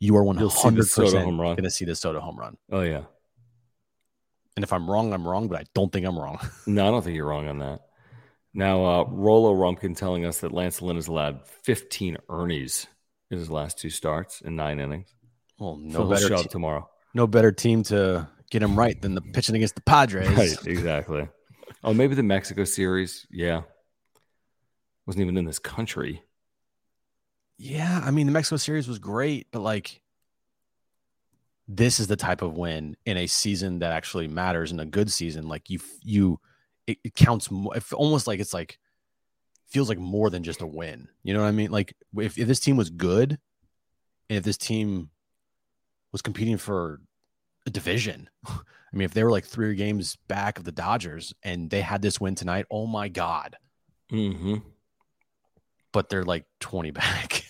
[0.00, 2.56] You are one You'll the one hundred percent going to see the Soto home run.
[2.70, 3.02] Oh yeah.
[4.56, 6.38] And if I'm wrong, I'm wrong, but I don't think I'm wrong.
[6.66, 7.80] No, I don't think you're wrong on that.
[8.52, 12.86] Now, uh, Rolo Rumpkin telling us that Lance Lynn has allowed 15 Ernies
[13.30, 15.12] in his last two starts in nine innings.
[15.58, 16.88] Well, no better, show te- tomorrow.
[17.14, 20.28] no better team to get him right than the pitching against the Padres.
[20.28, 21.28] Right, exactly.
[21.82, 23.26] Oh, maybe the Mexico series.
[23.30, 23.62] Yeah.
[25.06, 26.22] Wasn't even in this country.
[27.56, 30.00] Yeah, I mean the Mexico series was great, but like
[31.68, 35.10] this is the type of win in a season that actually matters in a good
[35.10, 35.46] season.
[35.48, 36.40] Like you, you,
[36.86, 37.74] it, it counts more.
[37.92, 38.78] Almost like it's like
[39.68, 41.08] feels like more than just a win.
[41.22, 41.70] You know what I mean?
[41.70, 43.38] Like if, if this team was good,
[44.28, 45.10] and if this team
[46.14, 47.00] was competing for
[47.66, 48.60] a division, I
[48.92, 52.20] mean, if they were like three games back of the Dodgers and they had this
[52.20, 53.56] win tonight, oh my god!
[54.12, 54.58] Mm-hmm.
[55.92, 57.44] But they're like twenty back,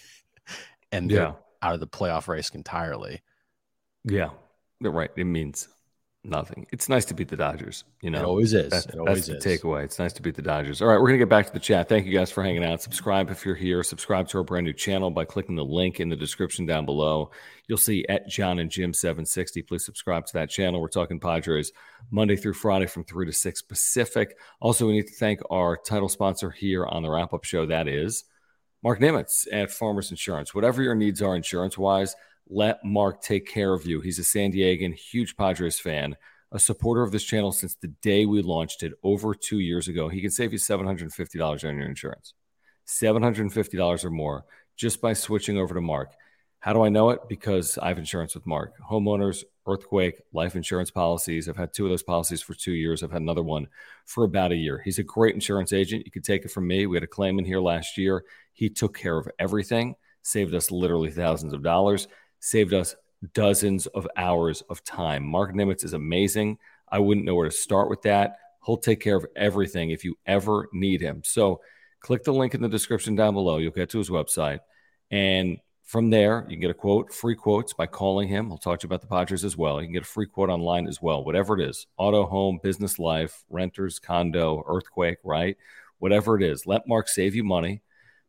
[0.91, 1.33] and they're Yeah.
[1.63, 3.21] out of the playoff race entirely.
[4.05, 4.31] Yeah.
[4.81, 5.11] Right.
[5.17, 5.69] It means
[6.27, 6.67] Nothing.
[6.73, 7.85] It's nice to beat the Dodgers.
[8.01, 8.71] You know, it always is.
[8.71, 9.45] That, it always that's is.
[9.45, 9.85] the takeaway.
[9.85, 10.81] It's nice to beat the Dodgers.
[10.81, 11.87] All right, we're gonna get back to the chat.
[11.87, 12.81] Thank you guys for hanging out.
[12.81, 13.83] Subscribe if you're here.
[13.83, 17.31] Subscribe to our brand new channel by clicking the link in the description down below.
[17.69, 19.63] You'll see at John and Jim 760.
[19.63, 20.81] Please subscribe to that channel.
[20.81, 21.73] We're talking Padres
[22.11, 24.39] Monday through Friday from three to six Pacific.
[24.61, 27.67] Also, we need to thank our title sponsor here on the wrap up show.
[27.67, 28.25] That is
[28.83, 30.55] Mark Nimitz at Farmers Insurance.
[30.55, 32.17] Whatever your needs are insurance wise
[32.49, 34.01] let Mark take care of you.
[34.01, 36.17] He's a San Diegan, huge Padres fan,
[36.53, 40.09] a supporter of this channel since the day we launched it over two years ago.
[40.09, 42.35] He can save you $750 on your insurance,
[42.87, 44.45] $750 or more
[44.77, 46.13] just by switching over to Mark.
[46.59, 47.21] How do I know it?
[47.29, 48.73] Because I have insurance with Mark.
[48.91, 51.49] Homeowners, earthquake, life insurance policies.
[51.49, 53.03] I've had two of those policies for two years.
[53.03, 53.69] I've had another one
[54.07, 54.81] for about a year.
[54.83, 56.07] He's a great insurance agent.
[56.07, 56.87] You could take it from me.
[56.87, 58.25] We had a claim in here last year.
[58.53, 62.09] He took care of everything, saved us literally thousands of dollars
[62.45, 62.95] saved us
[63.33, 65.25] dozens of hours of time.
[65.25, 66.59] Mark Nimitz is amazing.
[66.89, 68.37] I wouldn't know where to start with that.
[68.67, 71.23] He'll take care of everything if you ever need him.
[71.25, 71.61] So
[72.01, 73.57] click the link in the description down below.
[73.57, 74.61] You'll get to his website.
[75.11, 78.53] And from there, you can get a quote, free quotes by calling him.
[78.53, 79.81] I'll talk to you about the Padres as well.
[79.81, 82.99] You can get a free quote online as well, whatever it is auto, home, business,
[82.99, 85.57] life, renters, condo, earthquake, right?
[85.99, 87.83] Whatever it is, let Mark save you money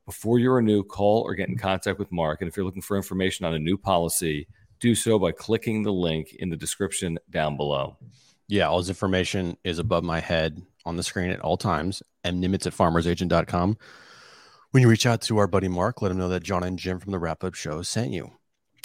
[0.05, 2.41] before you renew, call or get in contact with Mark.
[2.41, 4.47] And if you're looking for information on a new policy,
[4.79, 7.97] do so by clicking the link in the description down below.
[8.47, 12.03] Yeah, all this information is above my head on the screen at all times.
[12.23, 13.77] And Nimitz at farmersagent.com.
[14.71, 16.99] When you reach out to our buddy Mark, let him know that John and Jim
[16.99, 18.25] from the wrap up show sent you.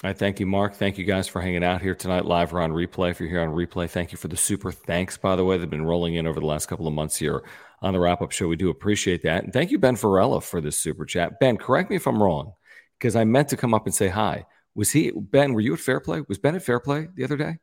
[0.02, 0.74] All right, thank you, Mark.
[0.74, 3.10] Thank you guys for hanging out here tonight, live or on replay.
[3.10, 5.62] If you're here on replay, thank you for the super thanks, by the way, that
[5.62, 7.42] have been rolling in over the last couple of months here
[7.82, 8.48] on the wrap up show.
[8.48, 9.44] We do appreciate that.
[9.44, 11.40] And thank you, Ben Farella, for this super chat.
[11.40, 12.52] Ben, correct me if I'm wrong,
[12.98, 14.46] because I meant to come up and say hi.
[14.74, 16.22] Was he, Ben, were you at Fair Play?
[16.28, 17.58] Was Ben at Fair Play the other day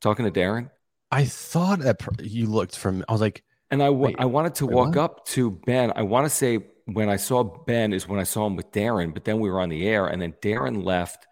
[0.00, 0.70] talking to Darren?
[1.10, 4.88] I thought that you looked from, I was like, and I I wanted to walk
[4.88, 4.98] what?
[4.98, 5.92] up to Ben.
[5.94, 9.12] I want to say when I saw Ben is when I saw him with Darren,
[9.12, 11.26] but then we were on the air and then Darren left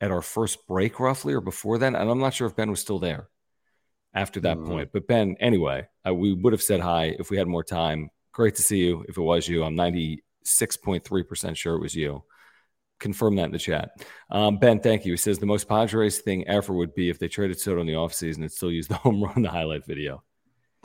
[0.00, 1.94] at our first break roughly or before then.
[1.94, 3.28] And I'm not sure if Ben was still there
[4.14, 4.70] after that mm-hmm.
[4.70, 4.90] point.
[4.92, 8.10] But Ben, anyway, uh, we would have said hi if we had more time.
[8.32, 9.04] Great to see you.
[9.08, 12.22] If it was you, I'm 96.3% sure it was you.
[13.00, 13.90] Confirm that in the chat.
[14.30, 15.12] Um, ben, thank you.
[15.12, 17.92] He says the most Padres thing ever would be if they traded Soto in the
[17.92, 20.22] offseason and still used the home run the highlight video.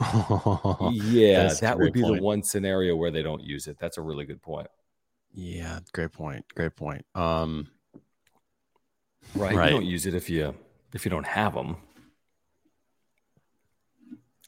[0.00, 2.16] yeah, that would be point.
[2.16, 3.78] the one scenario where they don't use it.
[3.78, 4.66] That's a really good point.
[5.32, 6.44] Yeah, great point.
[6.54, 7.04] Great point.
[7.14, 7.68] Um,
[9.34, 9.54] right.
[9.54, 9.70] right.
[9.70, 10.54] You don't use it if you
[10.92, 11.76] if you don't have them.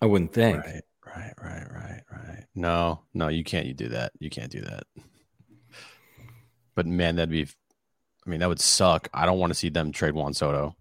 [0.01, 0.57] I wouldn't think.
[0.57, 2.45] Right, right, right, right, right.
[2.55, 3.67] No, no, you can't.
[3.67, 4.13] You do that.
[4.19, 4.85] You can't do that.
[6.75, 7.47] But man, that'd be.
[8.27, 9.09] I mean, that would suck.
[9.15, 10.77] I don't want to see them trade Juan Soto.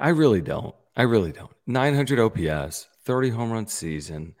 [0.00, 0.74] I really don't.
[0.96, 1.52] I really don't.
[1.66, 4.34] 900 OPS, 30 home run season.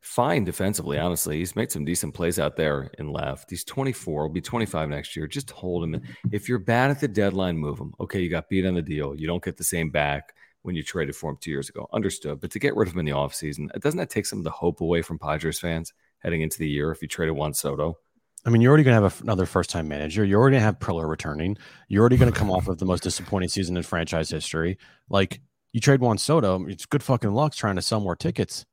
[0.00, 1.38] Fine defensively, honestly.
[1.38, 3.50] He's made some decent plays out there in left.
[3.50, 5.26] He's 24, will be 25 next year.
[5.26, 6.02] Just hold him.
[6.32, 7.92] If you're bad at the deadline, move him.
[8.00, 9.14] Okay, you got beat on the deal.
[9.14, 11.88] You don't get the same back when you traded for him two years ago.
[11.92, 12.40] Understood.
[12.40, 14.50] But to get rid of him in the offseason, doesn't that take some of the
[14.50, 17.96] hope away from Padres fans heading into the year if you traded Juan Soto?
[18.44, 20.24] I mean, you're already going to have another first time manager.
[20.24, 21.58] You're already going to have Preller returning.
[21.88, 24.78] You're already going to come off of the most disappointing season in franchise history.
[25.08, 25.40] Like,
[25.72, 28.64] you trade Juan Soto, it's good fucking luck trying to sell more tickets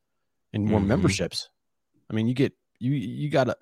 [0.53, 0.87] and more mm-hmm.
[0.87, 1.49] memberships.
[2.09, 3.57] I mean, you get, you, you got to,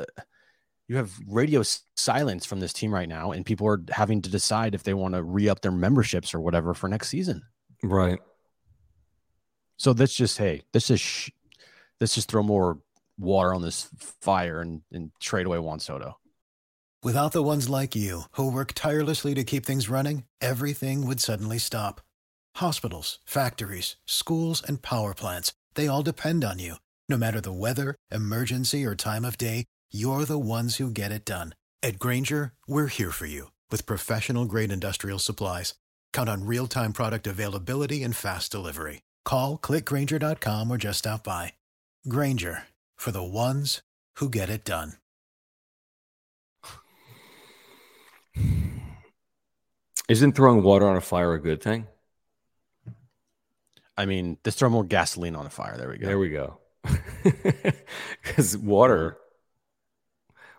[0.88, 1.63] you have radio
[1.95, 5.15] silence from this team right now, and people are having to decide if they want
[5.15, 7.41] to re up their memberships or whatever for next season.
[7.83, 8.19] Right.
[9.77, 11.29] So let's just hey, let's just sh-
[11.99, 12.79] let's just throw more
[13.17, 13.89] water on this
[14.21, 16.17] fire and, and trade away Juan Soto.
[17.03, 21.59] Without the ones like you who work tirelessly to keep things running, everything would suddenly
[21.59, 22.01] stop.
[22.55, 26.75] Hospitals, factories, schools, and power plants—they all depend on you.
[27.07, 31.25] No matter the weather, emergency, or time of day, you're the ones who get it
[31.25, 31.53] done.
[31.83, 35.75] At Grainger, we're here for you with professional grade industrial supplies.
[36.15, 39.01] Count on real time product availability and fast delivery.
[39.25, 41.51] Call clickgrainger.com or just stop by.
[42.08, 42.63] Grainger
[42.95, 43.82] for the ones
[44.15, 44.93] who get it done.
[50.08, 51.88] Isn't throwing water on a fire a good thing?
[53.97, 55.75] I mean, let's throw more gasoline on a fire.
[55.78, 56.08] There we go.
[56.08, 56.58] There we go.
[58.23, 59.17] Because water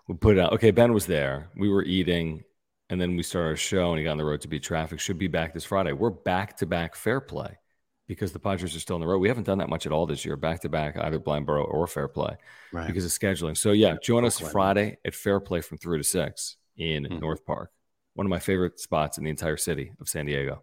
[0.07, 0.53] would put out.
[0.53, 1.49] Okay, Ben was there.
[1.57, 2.45] We were eating
[2.88, 5.01] and then we start our show and he got on the road to beat traffic.
[5.01, 5.92] Should be back this Friday.
[5.92, 7.59] We're back to back fair play
[8.07, 9.19] because the Padres are still on the road.
[9.19, 11.65] We haven't done that much at all this year, back to back, either blind borough
[11.65, 12.37] or fair play
[12.73, 12.87] right.
[12.87, 13.56] because of scheduling.
[13.56, 17.19] So yeah, join us Friday at fair play from three to six in mm-hmm.
[17.19, 17.73] North Park,
[18.15, 20.63] one of my favorite spots in the entire city of San Diego.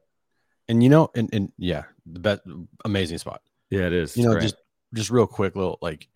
[0.70, 2.42] And you know, and, and yeah, the best
[2.86, 3.42] amazing spot.
[3.70, 4.16] Yeah, it is.
[4.16, 4.44] You know, Great.
[4.44, 4.56] just
[4.94, 6.08] just real quick, little like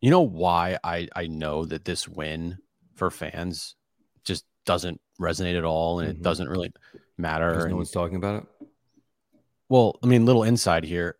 [0.00, 2.56] you know why I I know that this win
[2.94, 3.74] for fans
[4.64, 6.12] doesn't resonate at all and Mhm.
[6.16, 6.72] it doesn't really
[7.18, 7.52] matter.
[7.52, 8.68] 'Cause no and- one's talking about it.
[9.68, 11.16] Well, I mean, little inside here.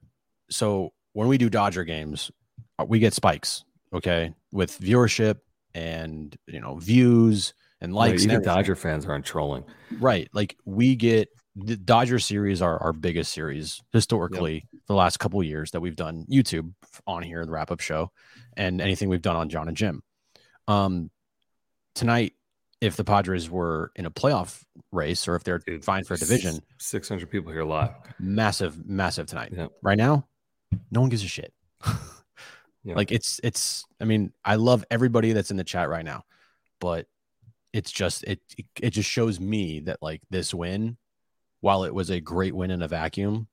[0.50, 2.30] So when we do Dodger games,
[2.78, 5.40] uh, we get spikes, okay, with viewership
[5.74, 8.22] and you know views and Like, likes.
[8.22, 8.54] and even everything.
[8.54, 9.64] Dodger fans aren't trolling.
[9.98, 10.28] right?
[10.32, 15.46] Like we get the Dodger series are our biggest series historically the last couple of
[15.46, 16.74] years that we've done YouTube
[17.06, 18.10] on here, the wrap up show,
[18.56, 20.02] and anything we've done on John and Jim.
[20.66, 21.10] Um,
[21.94, 22.32] tonight,
[22.84, 24.62] if the Padres were in a playoff
[24.92, 27.90] race or if they're Dude, vying for a division, Six hundred people here live.
[28.18, 29.52] massive, massive tonight.
[29.56, 29.68] Yeah.
[29.82, 30.26] Right now,
[30.90, 31.52] no one gives a shit.
[32.86, 32.96] Yeah.
[32.96, 33.86] Like it's it's.
[33.98, 36.24] I mean, I love everybody that's in the chat right now,
[36.80, 37.06] but
[37.72, 40.98] it's just it it, it just shows me that like this win,
[41.62, 43.48] while it was a great win in a vacuum,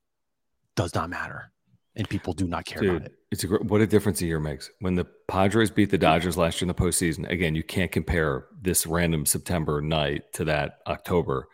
[0.76, 1.50] does not matter,
[1.96, 3.14] and people do not care about it.
[3.32, 4.70] It's a gr- what a difference a year makes.
[4.80, 8.46] When the Padres beat the Dodgers last year in the postseason, again, you can't compare
[8.62, 11.48] this random September night to that October.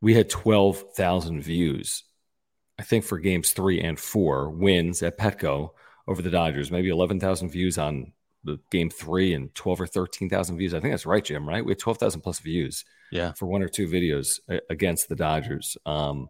[0.00, 2.04] We had twelve thousand views,
[2.78, 5.70] I think, for games three and four wins at Petco
[6.06, 6.70] over the Dodgers.
[6.70, 8.12] Maybe eleven thousand views on
[8.44, 10.74] the game three and twelve or thirteen thousand views.
[10.74, 11.48] I think that's right, Jim.
[11.48, 11.64] Right?
[11.64, 15.76] We had twelve thousand plus views Yeah, for one or two videos against the Dodgers.
[15.86, 16.28] Um,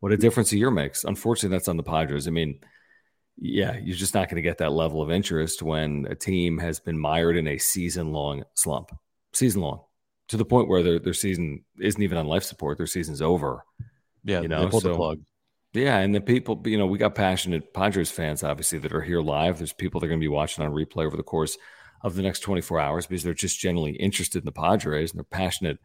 [0.00, 1.04] what a difference a year makes.
[1.04, 2.26] Unfortunately, that's on the Padres.
[2.26, 2.60] I mean,
[3.36, 6.80] yeah, you're just not going to get that level of interest when a team has
[6.80, 8.90] been mired in a season long slump,
[9.32, 9.80] season long,
[10.28, 12.76] to the point where their, their season isn't even on life support.
[12.76, 13.64] Their season's over.
[14.24, 14.42] yeah.
[14.42, 15.20] You they know, pulled the plug.
[15.72, 19.20] Yeah, and the people, you know, we got passionate Padres fans, obviously, that are here
[19.20, 19.58] live.
[19.58, 21.56] There's people that are going to be watching on replay over the course
[22.02, 25.24] of the next 24 hours because they're just generally interested in the Padres and they're
[25.24, 25.78] passionate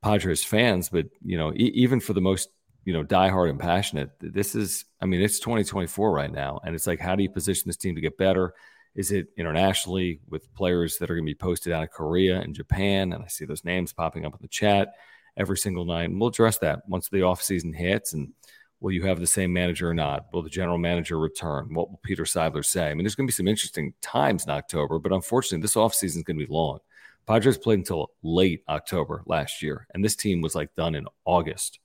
[0.00, 0.90] Padres fans.
[0.90, 2.50] But, you know, e- even for the most,
[2.86, 6.60] you know, diehard and passionate, this is, I mean, it's 2024 right now.
[6.64, 8.54] And it's like, how do you position this team to get better?
[8.94, 12.54] Is it internationally with players that are going to be posted out of Korea and
[12.54, 13.12] Japan?
[13.12, 14.94] And I see those names popping up in the chat
[15.36, 16.10] every single night.
[16.10, 18.12] And we'll address that once the offseason hits.
[18.12, 18.32] And
[18.78, 20.26] will you have the same manager or not?
[20.32, 21.74] Will the general manager return?
[21.74, 22.88] What will Peter Seidler say?
[22.88, 26.18] I mean, there's going to be some interesting times in October, but unfortunately, this offseason
[26.18, 26.78] is going to be long.
[27.26, 31.80] Padres played until late October last year, and this team was like done in August,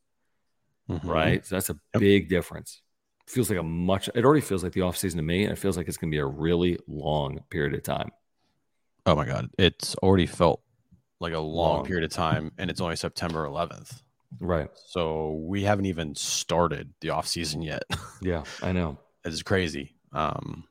[1.00, 1.06] Mhm.
[1.10, 1.46] right?
[1.46, 2.00] So that's a Yep.
[2.00, 2.82] big difference.
[3.28, 5.78] Feels like a much, it already feels like the offseason to me, and it feels
[5.78, 8.12] like it's going to be a really long period of time.
[9.06, 10.62] Oh my god, it's already felt
[11.20, 11.86] like a long Long.
[11.86, 14.02] period of time, and it's only September 11th.
[14.40, 14.70] Right.
[14.86, 17.84] So we haven't even started the off season yet.
[18.22, 18.98] Yeah, I know.
[19.26, 19.96] it's crazy.
[20.14, 20.66] Um,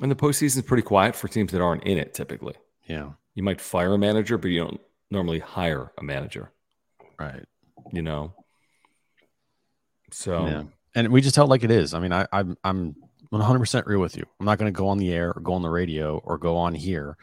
[0.00, 2.54] And the postseason is pretty quiet for teams that aren't in it typically.
[2.86, 4.80] yeah, You might fire a manager, but you don't
[5.10, 6.52] normally hire a manager,
[7.18, 7.44] right.
[7.92, 8.32] you know?
[10.10, 10.62] So, Yeah.
[10.94, 11.94] And we just tell it like it is.
[11.94, 12.96] I mean, I, I'm I'm
[13.30, 14.24] 100 percent real with you.
[14.40, 16.56] I'm not going to go on the air or go on the radio or go
[16.56, 17.16] on here,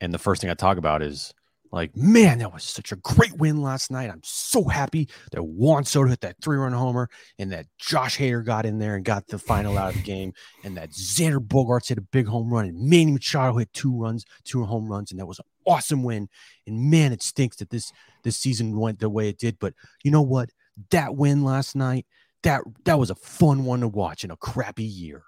[0.00, 1.32] and the first thing I talk about is
[1.70, 4.10] like, man, that was such a great win last night.
[4.10, 8.44] I'm so happy that Juan Soto hit that three run homer and that Josh Hader
[8.44, 10.32] got in there and got the final out of the game,
[10.64, 14.24] and that Xander Bogaerts hit a big home run and Manny Machado hit two runs,
[14.44, 16.28] two home runs, and that was an awesome win.
[16.66, 17.92] And man, it stinks that this
[18.24, 19.58] this season went the way it did.
[19.58, 20.50] But you know what?
[20.90, 22.06] That win last night
[22.42, 25.22] that that was a fun one to watch in a crappy year.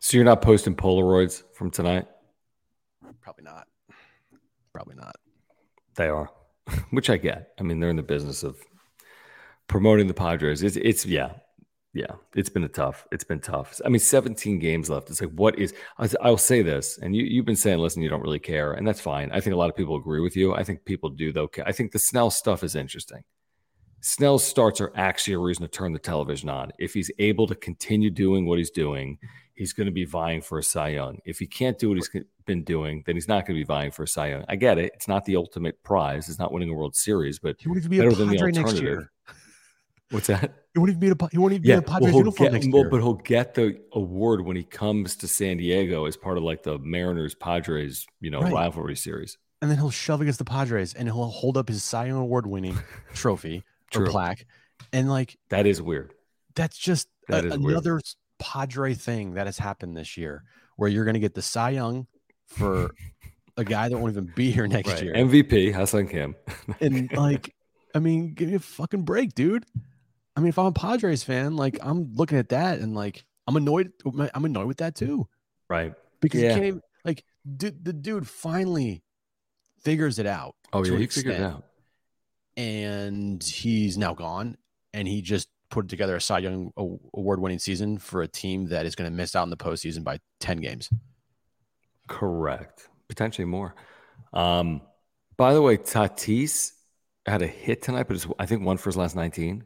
[0.00, 2.06] so you're not posting Polaroids from tonight?
[3.20, 3.66] Probably not.
[4.72, 5.16] Probably not.
[5.96, 6.30] They are,
[6.90, 7.52] which I get.
[7.58, 8.58] I mean, they're in the business of
[9.66, 10.62] promoting the Padres.
[10.62, 11.32] It's, it's, yeah,
[11.94, 12.12] yeah.
[12.34, 13.06] It's been a tough.
[13.10, 13.80] It's been tough.
[13.84, 15.10] I mean, 17 games left.
[15.10, 15.74] It's like, what is?
[16.20, 19.00] I'll say this, and you, you've been saying, listen, you don't really care, and that's
[19.00, 19.30] fine.
[19.32, 20.54] I think a lot of people agree with you.
[20.54, 21.50] I think people do though.
[21.66, 23.24] I think the Snell stuff is interesting.
[24.00, 26.70] Snell's starts are actually a reason to turn the television on.
[26.78, 29.18] If he's able to continue doing what he's doing,
[29.54, 31.18] he's going to be vying for a Cy Young.
[31.24, 32.10] If he can't do what he's
[32.46, 34.44] been doing, then he's not going to be vying for a Cy Young.
[34.48, 34.92] I get it.
[34.94, 36.28] It's not the ultimate prize.
[36.28, 38.34] It's not winning a World Series, but He won't even be Better a than the
[38.36, 38.82] next alternative.
[38.82, 39.10] year.
[40.10, 40.54] what's that?
[40.74, 42.68] He won't even be a he won't even be a Padres he'll uniform get, next
[42.72, 42.90] well, year.
[42.90, 46.62] but he'll get the award when he comes to San Diego as part of like
[46.62, 48.52] the Mariners Padres, you know, Right.
[48.52, 49.36] rivalry series.
[49.60, 52.46] and then he'll shove against the Padres and he'll hold up his Cy Young Award
[52.46, 52.78] winning
[53.12, 53.64] trophy
[53.94, 54.10] or True.
[54.10, 54.46] plaque.
[54.92, 56.12] And like That is weird.
[56.54, 57.72] that's just That a- is weird.
[57.72, 58.00] another
[58.38, 60.44] Padre thing that has happened this year
[60.76, 62.06] where you're gonna get the Cy Young
[62.46, 62.90] for
[63.56, 65.02] a guy that won't even be here next Right.
[65.02, 65.14] year.
[65.14, 66.36] MVP, Ha-Seong Kim.
[66.80, 67.54] and like,
[67.94, 69.64] I mean, give me a fucking break, dude.
[70.36, 73.56] I mean, if I'm a Padres fan, like I'm looking at that and like I'm
[73.56, 73.92] annoyed.
[74.34, 75.26] I'm annoyed with that too
[75.68, 75.94] right.
[76.20, 76.52] because you Yeah.
[76.54, 77.24] can't even like
[77.56, 79.02] dude, the dude finally
[79.82, 80.98] figures it out Oh, to yeah.
[80.98, 81.64] You figured it out.
[82.58, 84.58] And he's now gone.
[84.92, 88.86] and he just put together a Cy Young award winning season for a team that
[88.86, 90.90] is going to miss out in the postseason by 10 games.
[92.08, 92.88] Correct.
[93.08, 93.74] Potentially more.
[94.32, 94.80] Um,
[95.36, 96.72] by the way, Tatis
[97.26, 99.62] had a hit tonight, but it's, I think one for his last 19.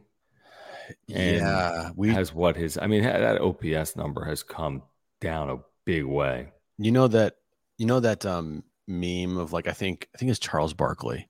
[1.09, 2.77] And yeah, we has what his.
[2.77, 4.83] I mean, that OPS number has come
[5.21, 6.49] down a big way.
[6.77, 7.37] You know that.
[7.77, 11.27] You know that um, meme of like I think I think it's Charles Barkley,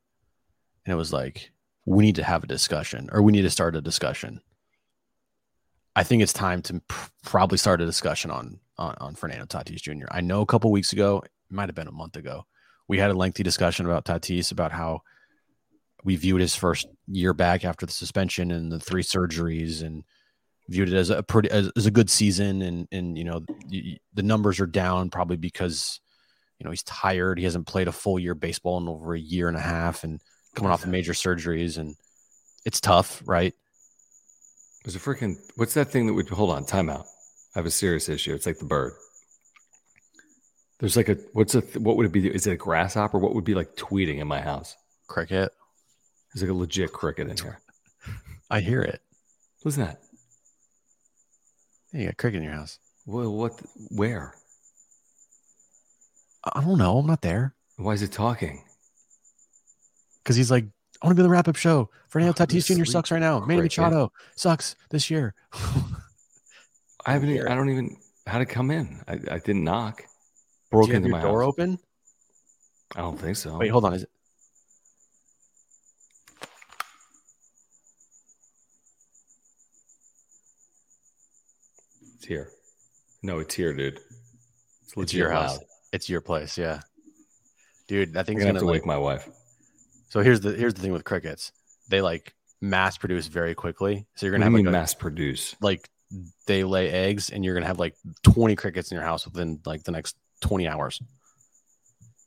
[0.85, 1.52] and it was like
[1.85, 4.41] we need to have a discussion or we need to start a discussion.
[5.95, 9.81] I think it's time to pr- probably start a discussion on, on on Fernando Tatis
[9.81, 10.07] Jr.
[10.11, 12.45] I know a couple weeks ago, it might have been a month ago,
[12.87, 15.01] we had a lengthy discussion about Tatis about how
[16.03, 20.03] we viewed his first year back after the suspension and the three surgeries and
[20.69, 23.97] viewed it as a pretty as, as a good season and and you know the,
[24.13, 25.99] the numbers are down probably because
[26.59, 29.47] you know he's tired he hasn't played a full year baseball in over a year
[29.47, 30.21] and a half and
[30.55, 31.95] coming off of major surgeries and
[32.65, 33.53] it's tough right
[34.83, 37.05] there's a freaking what's that thing that would hold on timeout
[37.55, 38.93] i have a serious issue it's like the bird
[40.79, 43.43] there's like a what's a what would it be is it a grasshopper what would
[43.43, 44.75] be like tweeting in my house
[45.07, 45.51] cricket
[46.33, 47.59] there's like a legit cricket in here
[48.49, 49.01] i hear it
[49.63, 49.99] who's that
[51.93, 52.79] yeah, you got cricket in your house.
[53.05, 53.61] Well, what?
[53.91, 54.33] Where?
[56.43, 56.97] I don't know.
[56.97, 57.53] I'm not there.
[57.77, 58.63] Why is it talking?
[60.23, 60.65] Because he's like,
[61.01, 61.89] I want to be the wrap up show.
[62.07, 62.85] Fernando oh, Tatis Jr.
[62.85, 63.41] sucks right now.
[63.41, 65.33] Manny Machado sucks this year.
[67.05, 67.47] I haven't.
[67.47, 67.97] I don't even.
[68.25, 69.01] How to come in?
[69.07, 70.03] I, I didn't knock.
[70.71, 71.49] Broke into my door house.
[71.49, 71.77] open.
[72.95, 73.57] I don't think so.
[73.57, 73.93] Wait, hold on.
[73.93, 74.09] Is it?
[82.15, 82.49] It's here.
[83.21, 83.99] No, it's here, dude.
[84.83, 85.57] It's, it's your house.
[85.57, 85.65] Loud.
[85.91, 86.79] It's your place, yeah.
[87.87, 89.27] Dude, that thing's gonna, gonna, have to like, wake my wife.
[90.13, 91.51] So here's the here's the thing with crickets.
[91.89, 94.05] They like mass produce very quickly.
[94.13, 95.55] So you're gonna have like mass produce.
[95.59, 95.89] Like
[96.45, 99.81] they lay eggs and you're gonna have like 20 crickets in your house within like
[99.81, 101.01] the next 20 hours.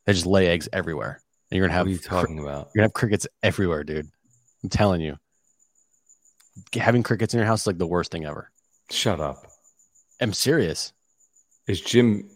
[0.05, 1.22] They just lay eggs everywhere.
[1.49, 2.70] And you're gonna have what are you talking about?
[2.74, 4.09] You're gonna have crickets everywhere, dude.
[4.64, 5.16] I'm telling you.
[6.74, 8.51] Having crickets in your house is like the worst thing ever.
[8.91, 9.47] Shut up.
[10.20, 10.93] I'm serious.
[11.68, 12.28] Is Jim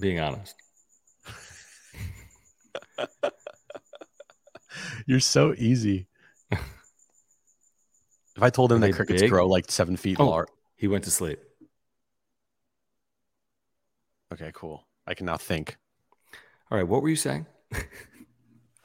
[0.00, 0.54] being honest?
[5.06, 6.06] You're so easy.
[6.50, 6.60] if
[8.40, 9.30] I told him that crickets big?
[9.30, 10.44] grow like seven feet oh,
[10.76, 11.38] he went to sleep.
[14.32, 14.86] Okay, cool.
[15.06, 15.76] I can now think.
[16.70, 17.46] All right, what were you saying?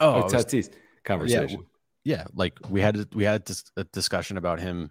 [0.00, 0.70] oh Tatis
[1.04, 1.66] conversation.
[2.04, 4.90] Yeah, yeah, like we had we had a discussion about him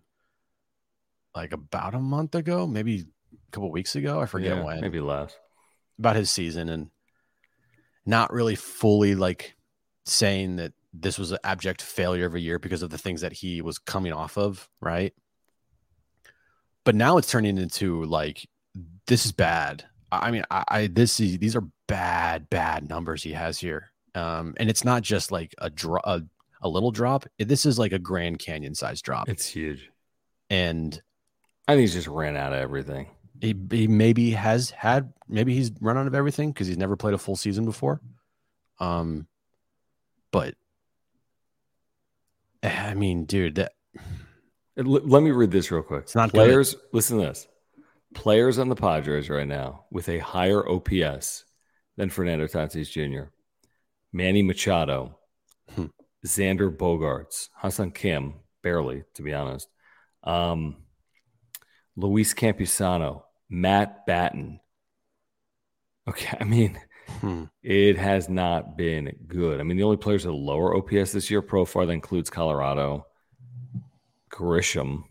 [1.35, 4.19] like about a month ago, maybe a couple weeks ago.
[4.19, 4.81] I forget yeah, when.
[4.81, 5.35] Maybe less.
[5.99, 6.89] About his season and
[8.05, 9.55] not really fully like
[10.05, 13.33] saying that this was an abject failure of a year because of the things that
[13.33, 15.13] he was coming off of, right?
[16.83, 18.47] But now it's turning into like
[19.07, 19.85] this is bad.
[20.11, 23.91] I mean, I, I this is these are bad, bad numbers he has here.
[24.15, 26.21] Um, and it's not just like a drop, a,
[26.61, 27.25] a little drop.
[27.39, 29.29] This is like a Grand Canyon size drop.
[29.29, 29.89] It's huge.
[30.49, 31.01] And
[31.67, 33.07] I think he's just ran out of everything.
[33.43, 37.13] He, he maybe has had maybe he's run out of everything because he's never played
[37.13, 37.99] a full season before.
[38.79, 39.27] Um,
[40.31, 40.55] but
[42.63, 43.73] I mean, dude, that.
[44.77, 46.03] Let me read this real quick.
[46.03, 46.73] It's not players.
[46.73, 46.83] Good.
[46.93, 47.47] Listen to this.
[48.13, 51.43] Players on the Padres right now with a higher OPS
[51.97, 53.29] than Fernando Tatis Jr.
[54.13, 55.19] Manny Machado,
[55.75, 55.87] hmm.
[56.25, 59.67] Xander Bogaerts, Ha-Seong Kim, barely to be honest.
[60.23, 60.77] Um,
[61.97, 64.59] Luis Campusano, Matt Batten.
[66.07, 66.79] Okay, I mean,
[67.21, 67.45] hmm.
[67.61, 69.59] it has not been good.
[69.59, 73.05] I mean, the only players with lower OPS this year profile that includes Colorado,
[74.31, 75.03] Grisham.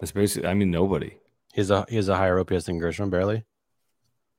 [0.00, 1.18] That's basically, I mean, nobody.
[1.52, 3.44] He's a he has a higher OPS than Grisham, barely.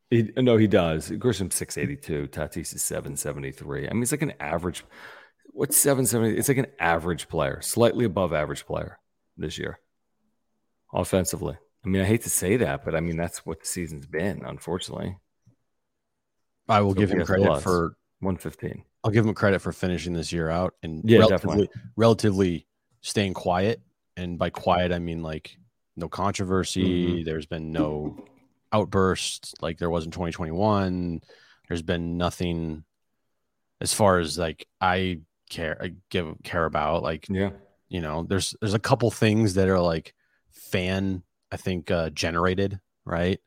[0.09, 1.09] He, no, he does.
[1.11, 2.27] Grisham six eighty two.
[2.27, 3.87] Tatis is seven seventy three.
[3.87, 4.83] I mean, it's like an average.
[5.47, 6.37] What's seven seventy?
[6.37, 8.99] It's like an average player, slightly above average player
[9.37, 9.79] this year
[10.93, 11.57] offensively.
[11.89, 14.45] I mean, I hate to say that, but I mean that's what the season's been,
[14.45, 15.17] unfortunately.
[16.67, 18.83] I will so give him credit plus, for 115.
[19.03, 21.81] I'll give him credit for finishing this year out and yeah, relatively, definitely.
[21.95, 22.67] relatively
[23.01, 23.81] staying quiet.
[24.17, 25.57] And by quiet, I mean like
[25.95, 27.07] no controversy.
[27.07, 27.23] Mm-hmm.
[27.23, 28.23] There's been no
[28.71, 31.21] outbursts like there was in 2021.
[31.67, 32.83] There's been nothing
[33.81, 37.01] as far as like I care I give care about.
[37.01, 37.49] Like yeah,
[37.87, 40.13] you know, there's there's a couple things that are like
[40.51, 43.39] fan, I think, uh, generated, right?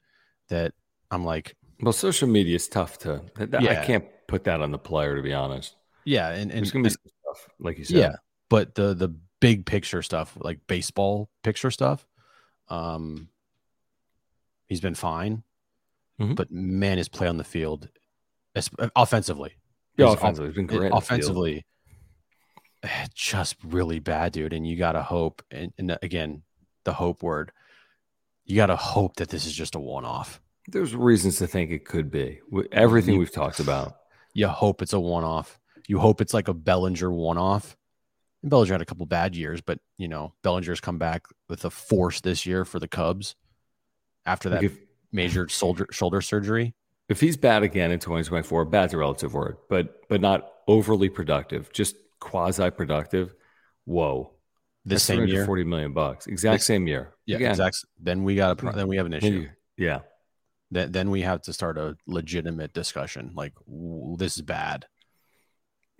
[0.48, 0.72] That
[1.10, 3.22] I'm like, well, social media is tough to.
[3.38, 3.80] Yeah.
[3.80, 5.76] I can't put that on the player, to be honest.
[6.04, 7.96] Yeah, and, and there's gonna be and, stuff like you said.
[7.96, 8.16] Yeah,
[8.48, 12.06] but the the big picture stuff, like baseball picture stuff,
[12.68, 13.28] um,
[14.68, 15.42] he's been fine.
[16.20, 16.36] Mhm.
[16.36, 17.88] But man, his play on the field,
[18.94, 19.56] offensively,
[19.96, 20.92] Yeah, offensively, he's been great.
[20.94, 21.66] offensively,
[22.82, 24.52] eh, just really bad, dude.
[24.52, 26.42] And you gotta hope, and, and again,
[26.84, 27.52] the hope word,
[28.44, 30.40] you gotta hope that this is just a one-off.
[30.68, 32.40] There's reasons to think it could be.
[32.70, 33.96] Everything You- we've talked about.
[34.34, 35.58] You hope it's a one-off.
[35.88, 37.76] You hope it's like a Bellinger one-off.
[38.42, 41.70] And Bellinger had a couple bad years, but you know Bellinger's come back with a
[41.70, 43.34] force this year for the Cubs
[44.26, 44.78] after that if,
[45.12, 46.74] major shoulder shoulder surgery.
[47.08, 51.72] if he's bad again in 2024, bad's a relative word, but but not overly productive,
[51.72, 53.34] just quasi productive.
[53.84, 54.32] Whoa.
[54.84, 56.26] This That's same year, 40 million bucks.
[56.26, 57.14] Exact This- same year.
[57.32, 57.88] Yeah, Again, exactly.
[58.00, 58.78] Then we got a pro- hmm.
[58.78, 59.48] then we have an issue.
[59.76, 60.00] yeah.
[60.70, 63.32] Then then we have to start a legitimate discussion.
[63.34, 63.52] Like
[64.16, 64.86] this is bad.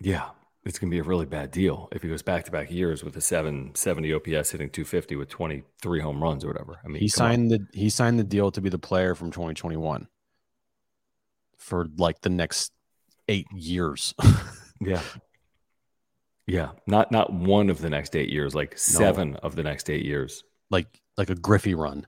[0.01, 0.31] Yeah.
[0.65, 3.03] It's going to be a really bad deal if he goes back to back years
[3.03, 6.79] with a 770 OPS hitting 250 with 23 home runs or whatever.
[6.85, 7.33] I mean, he come on.
[7.33, 10.07] signed the he signed the deal to be the player from 2021
[11.59, 12.73] for like the next
[13.29, 14.15] eight years.
[14.85, 15.01] Yeah.
[16.47, 16.71] Yeah.
[16.87, 20.43] Not not one of the next eight years, like seven of the next eight years.
[20.71, 22.07] like like a Griffey run.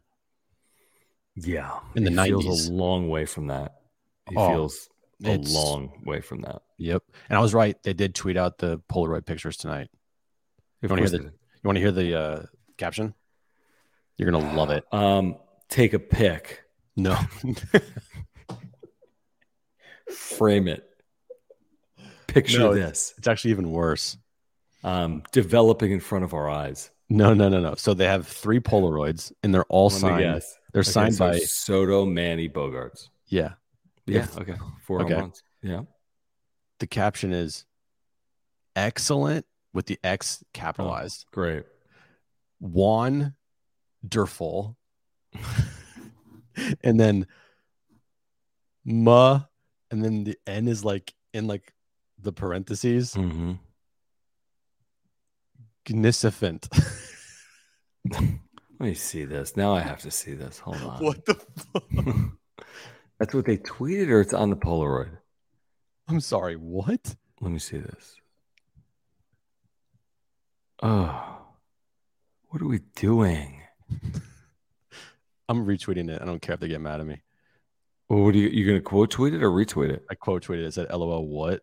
[1.37, 1.81] Yeah.
[1.95, 2.69] In the 90s.
[2.69, 3.81] a long way from that.
[4.29, 4.89] He Oh, feels
[5.25, 6.63] a long way from that.
[6.79, 7.03] Yep.
[7.29, 7.81] And I was right.
[7.83, 9.89] They did tweet out the Polaroid pictures tonight.
[10.83, 11.31] Of wanna hear the- You
[11.65, 12.43] want to hear the uh,
[12.77, 13.15] caption?
[14.17, 14.85] You're gonna love it.
[14.93, 15.37] Um,
[15.69, 16.63] take a pic,
[16.97, 17.17] No,
[20.11, 20.85] frame it.
[22.27, 23.15] Picture No, this.
[23.19, 24.17] it's actually even worse.
[24.83, 26.91] Um, developing in front of our eyes.
[27.11, 27.75] No, no, no, no.
[27.77, 30.43] So they have three Polaroids, and they're all Let signed.
[30.73, 33.09] They're Okay, signed so by Soto, Manny, Bogaerts.
[33.27, 33.53] yeah.
[34.07, 34.21] Yeah.
[34.25, 34.55] If- okay.
[34.87, 35.23] Four okay.
[35.63, 35.83] Yeah.
[36.81, 37.65] The caption is
[38.77, 41.25] excellent with the X capitalized.
[41.33, 41.65] Great.
[42.61, 44.77] Wonderful,
[46.83, 47.27] and then
[48.85, 49.45] ma,
[49.91, 51.73] and then the N is like in like
[52.19, 53.15] the parentheses.
[53.15, 53.53] Mm-hmm.
[55.89, 56.69] Gnificent.
[58.11, 59.57] Let me see this.
[59.57, 60.59] Now I have to see this.
[60.59, 61.03] Hold on.
[61.03, 61.35] what the?
[61.35, 61.85] Fuck?
[63.19, 65.17] That's what they tweeted, or it's on the Polaroid.
[66.09, 66.57] I'm sorry.
[66.57, 67.15] What?
[67.41, 68.17] Let me see this.
[70.83, 71.39] Oh,
[72.49, 73.63] what are we doing?
[75.49, 76.21] I'm retweeting it.
[76.21, 77.23] I don't care if they get mad at me.
[78.09, 78.49] Well, what are you?
[78.49, 80.05] You gonna quote tweet it or retweet it?
[80.11, 80.75] I quote tweeted it.
[80.75, 81.61] Said, "LOL, what?"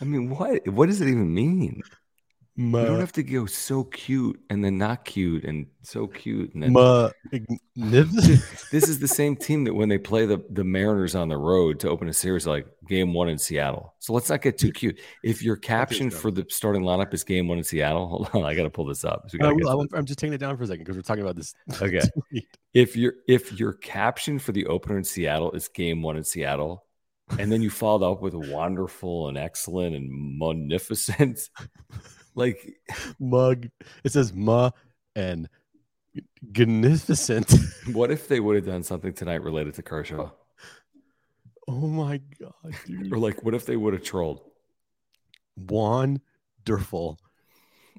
[0.00, 0.66] I mean, what?
[0.68, 1.82] What does it even mean?
[2.60, 6.52] Ma, You don't have to go so cute and then not cute and so cute
[6.54, 6.72] and then.
[6.72, 7.08] ma,
[7.76, 11.78] this is the same team that when they play the the Mariners on the road
[11.80, 13.94] to open a series like Game One in Seattle.
[14.00, 14.98] So let's not get too cute.
[15.22, 18.56] If your caption for the starting lineup is Game One in Seattle, hold on, I
[18.56, 19.26] got to pull this up.
[19.28, 20.82] So we I gotta get will- to I'm just taking it down for a second
[20.84, 21.54] because we're talking about this.
[21.80, 22.00] Okay.
[22.74, 26.84] if your if your caption for the opener in Seattle is game one in Seattle,
[27.38, 31.50] and then you followed up with wonderful and excellent and magnificent,
[32.34, 32.76] like
[33.18, 33.68] Mug.
[34.04, 34.70] It says ma
[35.14, 35.48] and
[36.42, 37.52] magnificent.
[37.92, 40.30] what if they would have done something tonight related to Kershaw?
[40.30, 40.32] Oh,
[41.68, 43.12] oh my god, dude!
[43.12, 44.40] Or like what if they would have trolled?
[45.56, 47.18] Wonderful.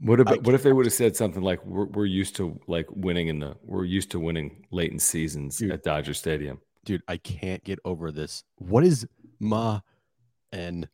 [0.01, 2.87] What if what if they would have said something like we're, we're used to like
[2.89, 5.71] winning in the we're used to winning late in seasons Dude.
[5.71, 6.61] at Dodger Stadium.
[6.85, 8.43] dude, I can't get over this.
[8.55, 9.05] What is
[9.39, 10.89] magnificent?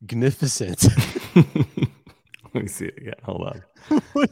[2.54, 3.14] Let me see it again.
[3.24, 3.62] Hold on.
[4.12, 4.30] what?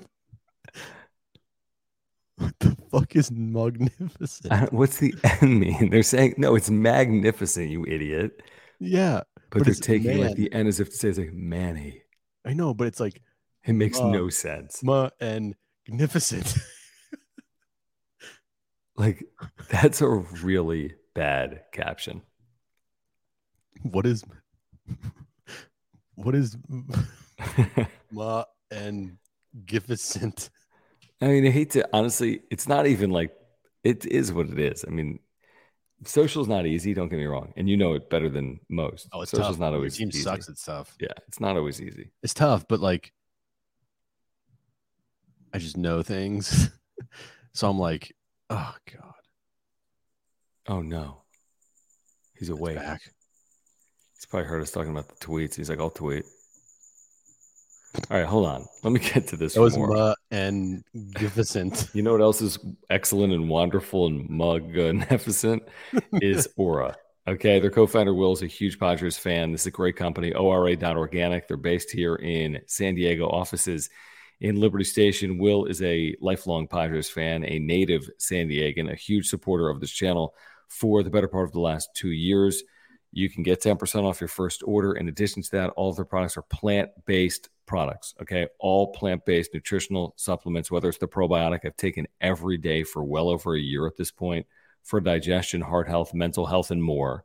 [2.37, 4.53] what the fuck is magnificent?
[4.53, 5.91] I What's the N mean?
[5.91, 8.43] They're saying no, it's magnificent, you idiot.
[8.81, 12.03] yeah, But, But they're taking like the N as if to say it's like Manny.
[12.45, 13.23] I know, but it's like
[13.65, 14.83] It makes Uh, no sense.
[14.83, 15.55] ma and
[15.89, 16.55] magnificent.
[18.99, 19.27] Like
[19.71, 22.23] that's a really bad caption.
[23.93, 24.25] What is
[26.15, 26.57] what is
[28.11, 29.19] ma and
[29.57, 30.51] magnificent?
[31.21, 33.35] I mean, I hate to honestly, it's not even like
[33.85, 34.85] it is what it is.
[34.87, 35.19] I mean,
[36.05, 37.53] social's not easy, don't get me wrong.
[37.57, 39.09] And you know it better than most.
[39.13, 39.61] Oh, it's social's tough.
[39.61, 40.21] not always team easy.
[40.21, 40.95] sucks at stuff.
[41.01, 42.11] Yeah, it's not always easy.
[42.23, 43.13] It's tough, but like
[45.53, 46.71] I just know things.
[47.55, 48.15] so I'm like,
[48.51, 49.13] oh god.
[50.69, 51.23] Oh no.
[52.39, 52.77] He's it's awake.
[52.77, 53.01] back.
[54.27, 55.55] He's probably heard us talking about the tweets.
[55.55, 56.25] He's like, I'll tweet.
[58.11, 58.67] All right, hold on.
[58.83, 59.87] Let me get to this That was more.
[59.87, 61.91] ma and magnificent.
[61.95, 62.59] You know what else is
[62.91, 65.63] excellent and wonderful and magnificent
[66.15, 66.97] is Ora.
[67.29, 69.53] Okay, their co-founder Will is a huge Padres fan.
[69.53, 71.47] This is a great company, ORA.organic.
[71.47, 73.91] They're based here in San Diego, offices
[74.41, 75.39] in Liberty Station.
[75.39, 79.93] Will is a lifelong Padres fan, a native San Diegan, a huge supporter of this
[79.93, 80.35] channel
[80.67, 82.65] for the better part of the last two years.
[83.13, 84.95] You can get 10% off your first order.
[84.95, 88.15] In addition to that, all of their products are plant-based products.
[88.23, 93.29] Okay, all plant-based nutritional supplements, whether it's the probiotic I've taken every day for well
[93.29, 94.47] over a year at this point
[94.83, 97.25] for digestion, heart health, mental health, and more.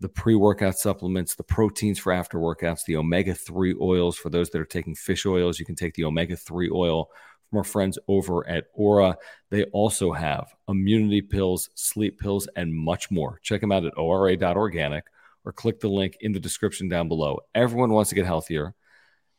[0.00, 4.48] The pre workout supplements, the proteins for after workouts, the omega 3 oils for those
[4.50, 5.58] that are taking fish oils.
[5.58, 7.10] You can take the omega 3 oil
[7.50, 9.18] from our friends over at Ora.
[9.50, 13.40] They also have immunity pills, sleep pills, and much more.
[13.42, 15.04] Check them out at ora.organic
[15.44, 17.40] or click the link in the description down below.
[17.54, 18.74] Everyone wants to get healthier.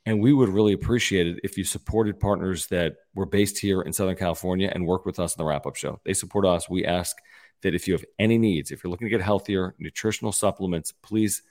[0.05, 3.93] And we would really appreciate it if you supported partners that were based here in
[3.93, 5.99] Southern California and work with us in the wrap up show.
[6.03, 6.67] They support us.
[6.67, 7.15] We ask
[7.61, 11.43] that if you have any needs, if you're looking to get healthier, nutritional supplements, please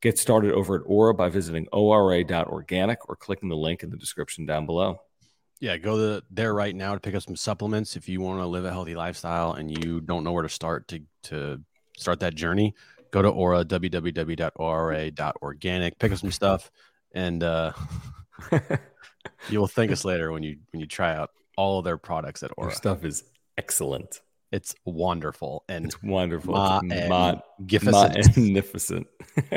[0.00, 4.46] get started over at Ora by visiting ora.organic or clicking the link in the description
[4.46, 5.00] down below.
[5.60, 8.46] Yeah, go to there right now to pick up some supplements if you want to
[8.46, 11.60] live a healthy lifestyle and you don't know where to start to to
[11.98, 12.74] start that journey.
[13.10, 16.70] Go to Ora www.ora.organic, pick up some stuff,
[17.12, 17.72] and uh,
[19.48, 22.42] you will thank us later when you when you try out all of their products
[22.42, 22.68] at Ora.
[22.68, 23.24] Their stuff is
[23.58, 24.20] excellent.
[24.52, 26.54] It's wonderful and it's wonderful.
[26.54, 28.36] Ma- it's magnificent.
[28.36, 29.06] magnificent.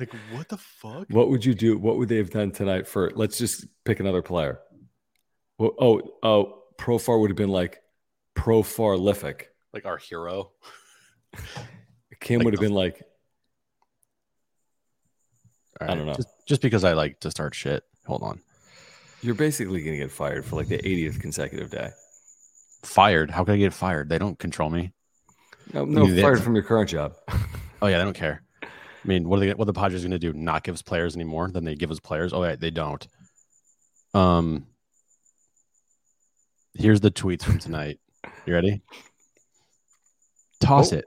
[0.00, 1.06] like what the fuck?
[1.08, 1.78] What would you do?
[1.78, 3.10] What would they have done tonight for?
[3.14, 4.60] Let's just pick another player.
[5.58, 7.80] Well, oh, oh, Profar would have been like
[8.34, 9.44] Profarlific.
[9.72, 10.52] Like our hero.
[12.22, 13.02] Kim Like would have been like,
[15.80, 16.14] All I don't know.
[16.14, 17.82] Just, just because I like to start shit.
[18.06, 18.40] Hold on.
[19.22, 21.90] you're basically going to get fired for like the 80th consecutive day.
[22.84, 23.30] Fired.
[23.30, 24.08] How could I get fired?
[24.08, 24.92] They don't control me.
[25.72, 27.14] No, no, They- fired from your current job.
[27.80, 28.42] Oh yeah, they don't care.
[28.62, 28.68] I
[29.04, 29.48] mean, what are they?
[29.54, 30.32] What are the Padres going to do?
[30.32, 31.50] Not give us players anymore?
[31.50, 32.32] than they give us players?
[32.32, 33.04] Oh yeah, they don't.
[34.14, 34.68] Um.
[36.74, 37.98] Here's the tweets from tonight.
[38.46, 38.82] You ready?
[40.60, 40.98] Toss Oh.
[40.98, 41.04] it.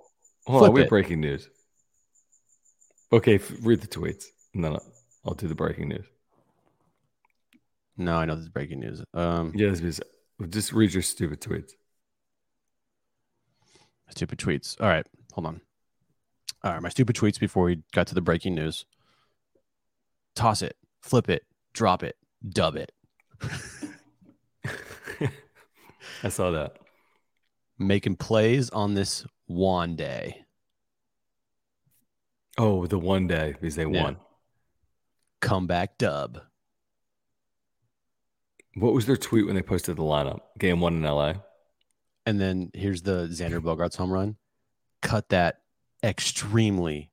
[0.47, 0.89] Hold Flip on, we have it.
[0.89, 1.49] breaking news.
[3.11, 4.83] Okay, f- read the tweets, and then I'll,
[5.25, 6.05] I'll do the breaking news.
[7.97, 9.01] No, I know this is breaking news.
[9.13, 9.99] Um, Yes, please.
[10.49, 11.71] Just read your stupid tweets.
[14.09, 14.79] stupid tweets.
[14.81, 15.61] All right, hold on.
[16.63, 18.85] All right, my stupid tweets before we got to the breaking news.
[20.35, 21.43] Toss it, flip it,
[21.73, 22.17] drop it,
[22.49, 22.91] dub it.
[26.23, 26.77] I saw that.
[27.77, 30.45] Making plays on this one day.
[32.57, 34.03] Oh, the one day because they Yeah.
[34.03, 34.17] won.
[35.41, 36.39] Comeback dub.
[38.75, 40.39] What was their tweet when they posted the lineup?
[40.57, 41.35] Game one in LA.
[42.25, 44.37] And then here's the Xander Bogaerts home run.
[45.01, 45.61] Cut that
[46.03, 47.11] extremely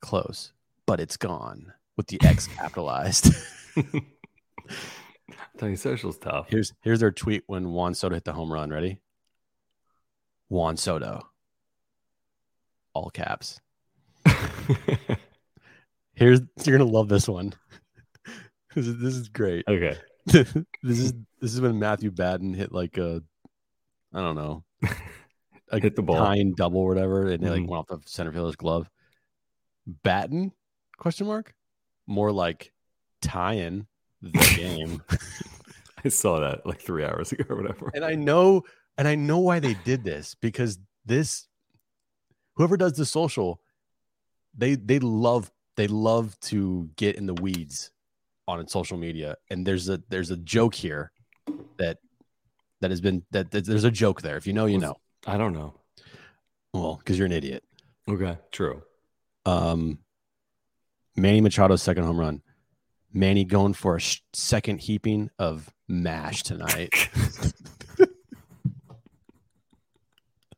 [0.00, 0.52] close,
[0.86, 3.32] but it's gone with the X capitalized.
[5.58, 6.46] Tony Social's tough.
[6.48, 8.70] here's here's their tweet when Juan Soto hit the home run.
[8.70, 8.98] Ready?
[10.48, 11.28] Juan Soto.
[12.94, 13.60] All caps.
[16.14, 17.54] Here's you're gonna love this one.
[18.74, 19.64] this, is, this is great.
[19.68, 19.96] okay.
[20.26, 23.22] this is this is when Matthew Batten hit like a
[24.14, 24.62] I don't know
[25.70, 26.16] a Hit the ball.
[26.16, 27.68] tying double or whatever, and it like Mhm.
[27.68, 28.88] went off the center fielder's glove.
[29.86, 30.52] Batten
[30.98, 31.54] question mark
[32.06, 32.72] more like
[33.22, 33.86] tying
[34.20, 35.02] the game.
[36.04, 37.90] I saw that like three hours ago or whatever.
[37.94, 38.62] and I know
[38.98, 41.48] and I know why they did this because this
[42.54, 43.60] whoever does the social
[44.56, 47.90] they they love they love to get in the weeds
[48.46, 49.36] on social media.
[49.50, 51.12] And there's a there's a joke here
[51.78, 51.98] that
[52.80, 54.36] that has been that, that there's a joke there.
[54.36, 54.96] If you know you know.
[55.26, 55.74] I don't know.
[56.74, 57.64] well because you're an idiot.
[58.08, 58.82] Okay, true.
[59.46, 59.98] um
[61.16, 62.42] Manny Machado's second home run.
[63.12, 67.10] Manny going for a sh- second heaping of mash tonight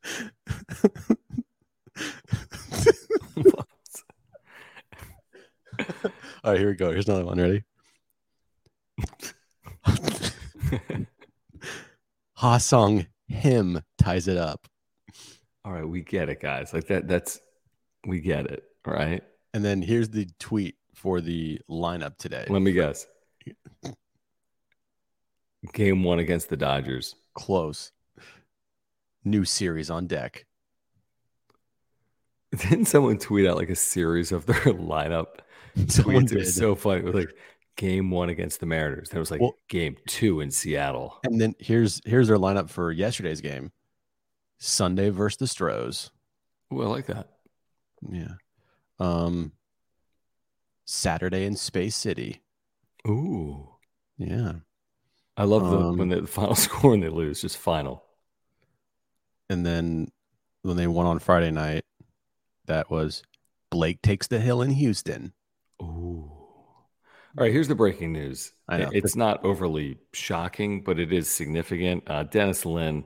[6.44, 6.90] All right, here we go.
[6.90, 7.40] Here's another one.
[7.40, 7.62] Ready?
[12.36, 14.66] Ha Sung him ties it up.
[15.64, 16.74] All right, we get it, guys.
[16.74, 17.08] Like that.
[17.08, 17.40] That's
[18.06, 18.64] we get it.
[18.86, 19.22] All right.
[19.54, 22.44] And then here's the tweet for the lineup today.
[22.48, 23.06] Let me guess.
[25.72, 27.14] Game one against the Dodgers.
[27.34, 27.92] Close.
[29.24, 30.44] New series on deck.
[32.56, 35.38] Didn't someone tweet out like a series of their lineup
[35.88, 36.24] Someone?
[36.26, 36.46] Did.
[36.46, 37.00] so funny.
[37.00, 37.34] It was like
[37.76, 39.08] game one against the Mariners.
[39.10, 41.18] Then it was like Well- game two in Seattle.
[41.24, 43.72] and then here's here's their lineup for yesterday's game.
[44.58, 46.10] Sunday versus the Stros.
[46.70, 47.28] Oh, I like that.
[48.08, 48.34] Yeah.
[48.98, 49.52] Um
[50.86, 52.42] Saturday in Space City.
[53.08, 53.68] Ooh.
[54.18, 54.52] Yeah.
[55.36, 58.04] I love the Um, when the final score and they lose, just final.
[59.50, 60.08] And then
[60.62, 61.84] when they won on Friday night,
[62.66, 63.22] that was
[63.70, 65.32] Blake takes the hill in Houston.
[65.84, 66.30] Ooh.
[67.36, 68.52] All right, here's the breaking news.
[68.92, 72.04] It's not overly shocking, but it is significant.
[72.06, 73.04] Uh, Dennis Lin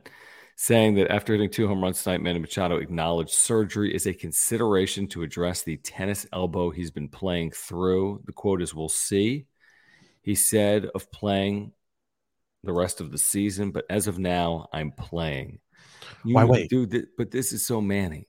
[0.56, 5.06] saying that after hitting two home runs tonight, Manny Machado acknowledged surgery is a consideration
[5.08, 8.22] to address the tennis elbow he's been playing through.
[8.26, 9.46] The quote is, We'll see.
[10.20, 11.72] He said of playing
[12.64, 15.60] the rest of the season, but as of now, I'm playing.
[16.24, 16.68] You Why wait?
[16.68, 18.28] Dude, but this is so Manny.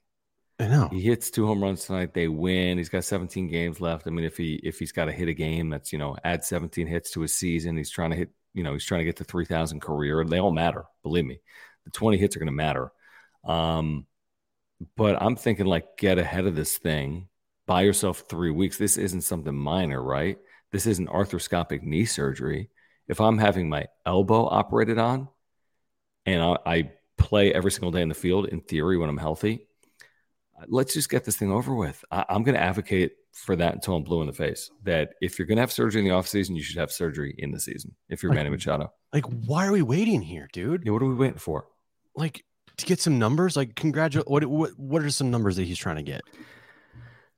[0.60, 0.90] I know.
[0.92, 2.14] He hits two home runs tonight.
[2.14, 2.78] They win.
[2.78, 4.08] He's got 17 games left.
[4.08, 6.44] I mean, if he if he's got to hit a game, that's you know add
[6.44, 7.78] 17 hits to his season.
[7.78, 8.30] He's trying to hit.
[8.54, 10.26] You know, he's trying to get to 3,000 career.
[10.26, 10.86] They all matter.
[11.04, 11.40] Believe me,
[11.86, 12.92] the 20 hits are going to matter.
[13.46, 14.06] Um,
[14.98, 17.30] but I'm thinking like get ahead of this thing.
[17.68, 18.78] Buy yourself three weeks.
[18.78, 20.40] This isn't something minor, right?
[20.72, 22.70] This isn't arthroscopic knee surgery.
[23.08, 25.30] If I'm having my elbow operated on,
[26.26, 29.68] and I, I play every single day in the field, in theory, when I'm healthy,
[30.68, 32.04] let's just get this thing over with.
[32.12, 34.70] I, I'm going to advocate for that until I'm blue in the face.
[34.84, 37.52] That if you're going to have surgery in the offseason, you should have surgery in
[37.52, 37.96] the season.
[38.10, 40.84] If you're Like- Manny Machado, Like, why are we waiting here, dude?
[40.86, 41.68] yeah, what are we waiting for?
[42.16, 42.44] Like
[42.78, 43.56] to get some numbers.
[43.56, 44.28] Like, congratulate.
[44.28, 46.22] What what what are some numbers that he's trying to get?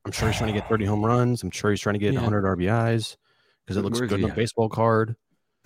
[0.05, 1.43] I'm sure he's trying to get 30 home runs.
[1.43, 2.21] I'm sure he's trying to get Yeah.
[2.21, 3.17] 100 RBIs
[3.65, 5.15] because it looks Where's good on a baseball card.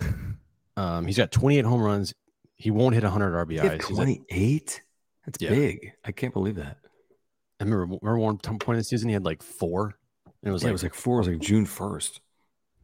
[0.78, 2.12] Um, he's got 28 home runs.
[2.56, 3.62] He won't hit 100 RBIs.
[3.62, 4.82] He's at- 28.
[5.24, 5.48] That's Yeah.
[5.50, 5.92] big.
[6.04, 6.76] I can't believe that.
[7.60, 9.94] I remember, remember one point in the season he had like four.
[10.42, 11.16] And it was Yeah, like, it was like four.
[11.16, 12.20] It was like June 1st.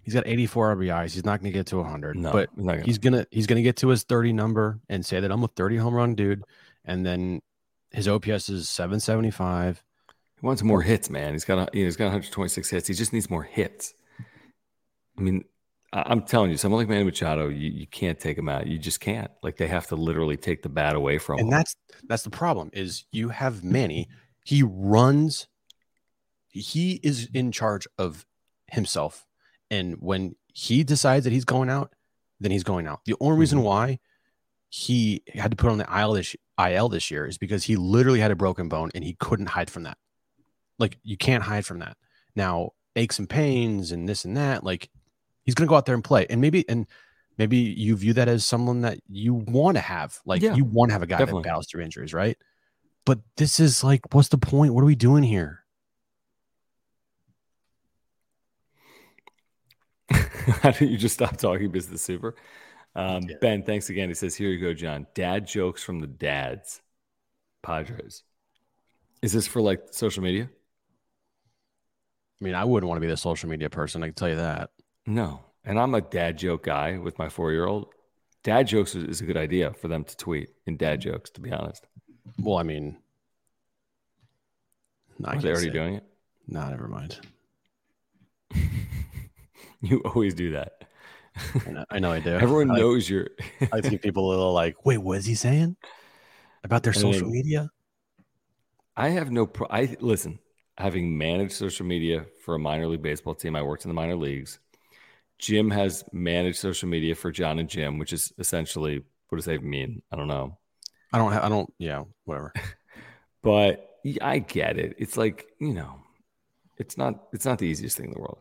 [0.02, 1.12] he's got 84 RBIs.
[1.12, 3.62] He's not going to get to 100, No, but he's gonna- he's gonna he's gonna
[3.62, 6.42] get to his 30 number and say that I'm a 30 home run dude,
[6.84, 7.40] and then
[7.92, 9.82] his OPS is 775.
[10.40, 11.34] he wants more hits, man.
[11.34, 12.88] He's got a, you know, he's got 126 hits.
[12.88, 13.94] He just needs more hits.
[15.18, 15.44] I mean,
[15.92, 18.66] I, I'm telling you, someone like Manny Machado, you, you can't take him out.
[18.66, 19.30] You just can't.
[19.42, 21.44] Like they have to literally take the bat away from him.
[21.44, 21.76] And that's
[22.08, 24.08] that's the problem is you have Manny.
[24.44, 25.46] He runs.
[26.48, 28.26] He is in charge of
[28.70, 29.26] himself,
[29.70, 31.94] and when he decides that he's going out,
[32.40, 33.00] then he's going out.
[33.06, 33.64] The only reason Mhm.
[33.64, 33.98] why
[34.68, 38.20] he had to put on the IL this IL this year is because he literally
[38.20, 39.96] had a broken bone and he couldn't hide from that.
[40.78, 41.96] Like you can't hide from that.
[42.36, 44.64] Now aches and pains and this and that.
[44.64, 44.90] Like
[45.44, 46.86] he's gonna go out there and play, and maybe and
[47.38, 50.18] maybe you view that as someone that you want to have.
[50.26, 51.42] Like Yeah, you want to have a guy definitely.
[51.42, 52.36] that battles through injuries, right?
[53.04, 54.74] But this is like, what's the point?
[54.74, 55.64] What are we doing here?
[60.10, 62.34] How do you just stop talking business super?
[62.94, 63.36] Um, Yeah.
[63.40, 64.08] Ben, thanks again.
[64.08, 65.06] He says, Here you go, John.
[65.14, 66.80] Dad jokes from the dads.
[67.62, 68.22] Padres.
[69.22, 70.50] Is this for like social media?
[72.40, 74.02] I mean, I wouldn't want to be the social media person.
[74.02, 74.70] I can tell you that.
[75.06, 75.40] No.
[75.64, 77.86] And I'm a dad joke guy with my four year old.
[78.42, 81.40] Dad jokes is, is a good idea for them to tweet in dad jokes, to
[81.40, 81.86] be honest.
[82.38, 82.96] Well, I mean,
[85.24, 85.72] I Are can't they already say.
[85.72, 86.04] doing it?
[86.48, 87.20] No, never mind.
[89.80, 90.84] you always do that.
[91.66, 92.30] I know I, know I do.
[92.36, 93.28] Everyone I knows you're.
[93.72, 95.76] I think people are like, wait, what is he saying
[96.64, 97.70] about their And social then- media?
[98.96, 99.46] I have no.
[99.46, 100.38] Pro- I listen.
[100.78, 104.16] Having managed social media for a minor league baseball team, I worked in the minor
[104.16, 104.58] leagues.
[105.38, 109.62] Jim has managed social media for John and Jim, which is essentially what does that
[109.62, 110.02] mean?
[110.12, 110.58] I don't know,
[111.12, 111.44] I don't have.
[111.44, 111.72] I don't.
[111.78, 112.52] Yeah, whatever.
[113.42, 114.94] but I get it.
[114.98, 115.96] It's like you know,
[116.78, 117.28] it's not.
[117.32, 118.38] It's not the easiest thing in the world.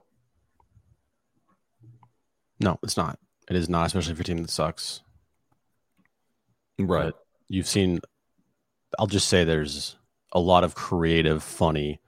[2.60, 3.20] No, it's not.
[3.50, 5.02] It is not, especially for a team that sucks.
[6.80, 7.06] Right.
[7.06, 7.16] But
[7.48, 8.00] you've seen.
[9.00, 9.96] I'll just say there's
[10.32, 12.00] a lot of creative, funny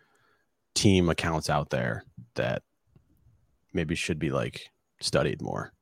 [0.76, 2.06] team accounts out there
[2.36, 2.64] that
[3.74, 4.70] maybe should be like
[5.02, 5.74] studied more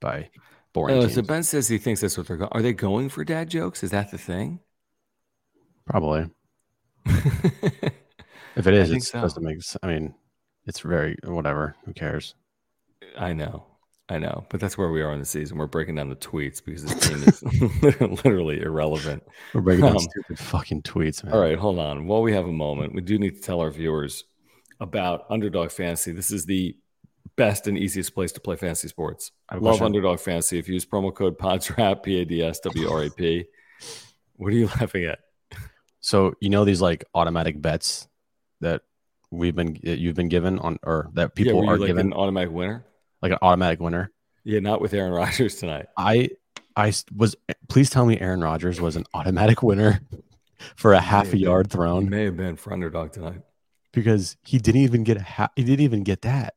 [0.00, 0.30] by
[0.72, 1.14] boring Oh, teams.
[1.14, 2.50] so Ben says he thinks that's what they're going.
[2.52, 3.82] Are they going for dad jokes?
[3.82, 4.60] Is that the thing?
[5.86, 6.26] Probably.
[8.56, 9.20] If it is, it so.
[9.20, 9.58] doesn't make.
[9.82, 10.14] I mean,
[10.66, 11.76] it's very whatever.
[11.84, 12.34] Who cares?
[13.16, 13.64] I know.
[14.08, 14.44] I know.
[14.50, 15.56] But that's where we are in the season.
[15.56, 19.22] We're breaking down the tweets because this team is literally irrelevant.
[19.54, 21.32] We're breaking down Um, stupid fucking tweets, man.
[21.32, 22.06] All right, hold on.
[22.08, 24.24] While we have a moment, we do need to tell our viewers
[24.80, 26.10] about Underdog Fantasy.
[26.12, 26.76] This is the
[27.36, 29.32] best and easiest place to play fantasy sports.
[29.48, 29.82] I Love.
[29.82, 30.58] Underdog Fantasy.
[30.58, 33.44] If you use promo code PADSWRAP, P A D S W R A P.
[34.36, 35.20] What are you laughing at?
[36.00, 38.08] So you know these like automatic bets
[38.60, 38.82] that
[39.30, 42.06] we've been that you've been given on, or that yeah, people you are like given
[42.08, 42.84] an automatic winner?
[43.22, 44.10] like an automatic winner.
[44.44, 45.86] Yeah, not with Aaron Rodgers tonight.
[45.96, 46.30] I
[46.76, 47.36] I was.
[47.68, 50.00] Please tell me Aaron Rodgers was an automatic winner
[50.76, 52.08] for a half a yard He thrown.
[52.08, 53.42] may have been for Underdog tonight.
[53.92, 56.54] because he didn't even get a ha- he didn't even get that.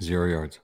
[0.00, 0.60] Zero yards.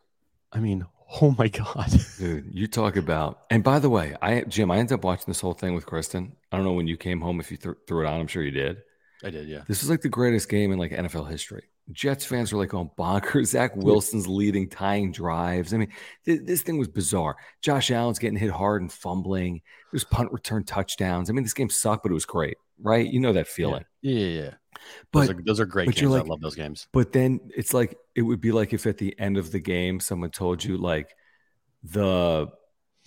[0.53, 0.87] I mean,
[1.21, 3.41] oh my god, Dude, you talk about.
[3.51, 6.37] And by the way, I Jim, I ended up watching this whole thing with Kristen.
[6.53, 8.21] I don't know when you came home if you th- threw it on.
[8.21, 8.79] I'm sure you did.
[9.25, 9.63] I did, yeah.
[9.67, 11.65] This is like the greatest game in like NFL history.
[11.93, 13.47] Jets fans are like on bonkers.
[13.53, 15.73] Zach Wilson's leading, tying drives.
[15.73, 15.93] I mean,
[16.25, 17.37] th- this thing was bizarre.
[17.63, 19.63] Josh Allen's getting hit hard and fumbling.
[19.93, 21.31] There's punt return touchdowns.
[21.31, 23.07] I mean, this game sucked, but it was great, right?
[23.07, 23.85] You know that feeling.
[24.03, 24.51] Yeah, yeah, yeah.
[25.13, 26.11] But those are, those are great games.
[26.11, 26.87] like- I love those games.
[26.93, 30.01] But then it's like it would be like if at the end of the game
[30.01, 31.15] someone told you like
[31.83, 32.49] the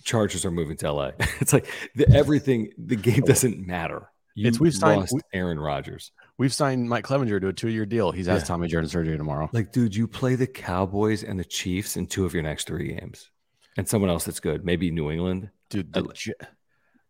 [0.02, 1.10] Chargers are moving to LA.
[1.40, 2.70] it's like the, everything.
[2.78, 4.10] The game doesn't matter.
[4.34, 6.12] You It's- we've signed- we- Aaron Rodgers.
[6.38, 8.10] We've signed Mike Clevinger to a two-year deal.
[8.12, 8.46] He's has Yeah.
[8.46, 9.50] Tommy John surgery tomorrow.
[9.52, 12.94] Like, dude, you play the Cowboys and the Chiefs in two of your next three
[12.94, 13.30] games,
[13.76, 15.50] and someone else that's good, maybe New England.
[15.68, 16.00] Dude, the,
[16.40, 16.46] I-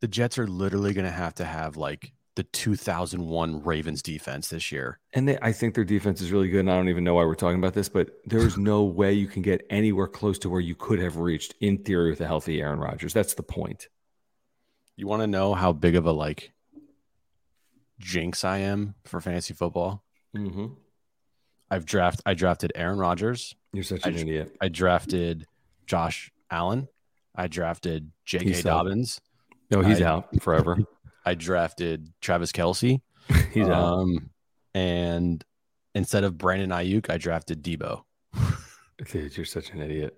[0.00, 4.72] the Jets are literally going to have to have like the 2001 Ravens defense this
[4.72, 4.99] year.
[5.12, 6.61] And they, I think their defense is really good.
[6.61, 9.26] And I don't even know why we're talking about this, but there's no way you
[9.26, 12.62] can get anywhere close to where you could have reached in theory with a healthy
[12.62, 13.12] Aaron Rodgers.
[13.12, 13.88] That's the point.
[14.97, 16.55] You want to know how big of a like
[17.99, 20.03] jinx I am for fantasy football?
[20.34, 20.68] Mm-hmm.
[21.70, 23.55] I've draft I drafted Aaron Rodgers.
[23.74, 24.57] You're such an ju- idiot.
[24.62, 25.47] I drafted
[25.86, 26.88] Josh Allen.
[27.34, 28.45] I drafted J.K.
[28.47, 28.84] He's out.
[28.84, 29.20] Dobbins.
[29.70, 30.78] No, he's I- out forever.
[31.25, 33.01] I drafted Travis Kelce.
[33.53, 33.85] He's out.
[33.85, 34.31] Um,
[34.75, 35.45] and
[35.95, 38.03] instead of Brandon Aiyuk, I drafted Deebo.
[39.11, 40.16] Dude, you're such an idiot.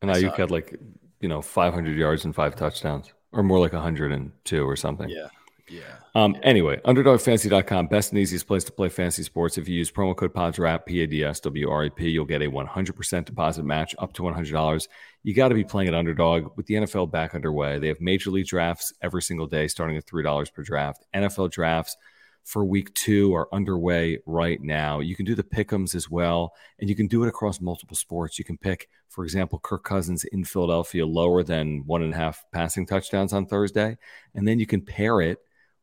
[0.00, 0.36] And I Aiyuk suck.
[0.38, 0.78] had like,
[1.20, 5.08] you know, 500 yards and five touchdowns, or more like 102 or something.
[5.08, 5.28] Yeah.
[5.72, 5.84] Yeah.
[6.14, 9.56] Um, anyway, underdogfantasy.com, best and easiest place to play fantasy sports.
[9.56, 14.22] If you use promo code PADSWRAP, P-A-D-S-W-R-E-P, you'll get a 100% deposit match up to
[14.22, 14.88] $100.
[15.22, 16.54] You got to be playing at Underdog.
[16.56, 20.04] With the NFL back underway, they have major league drafts every single day, starting at
[20.04, 21.06] $3 per draft.
[21.14, 21.96] NFL drafts
[22.44, 25.00] for week two are underway right now.
[25.00, 28.38] You can do the pickums as well, and you can do it across multiple sports.
[28.38, 32.44] You can pick, for example, Kirk Cousins in Philadelphia lower than one and a half
[32.52, 33.96] passing touchdowns on Thursday,
[34.34, 35.38] and then you can pair it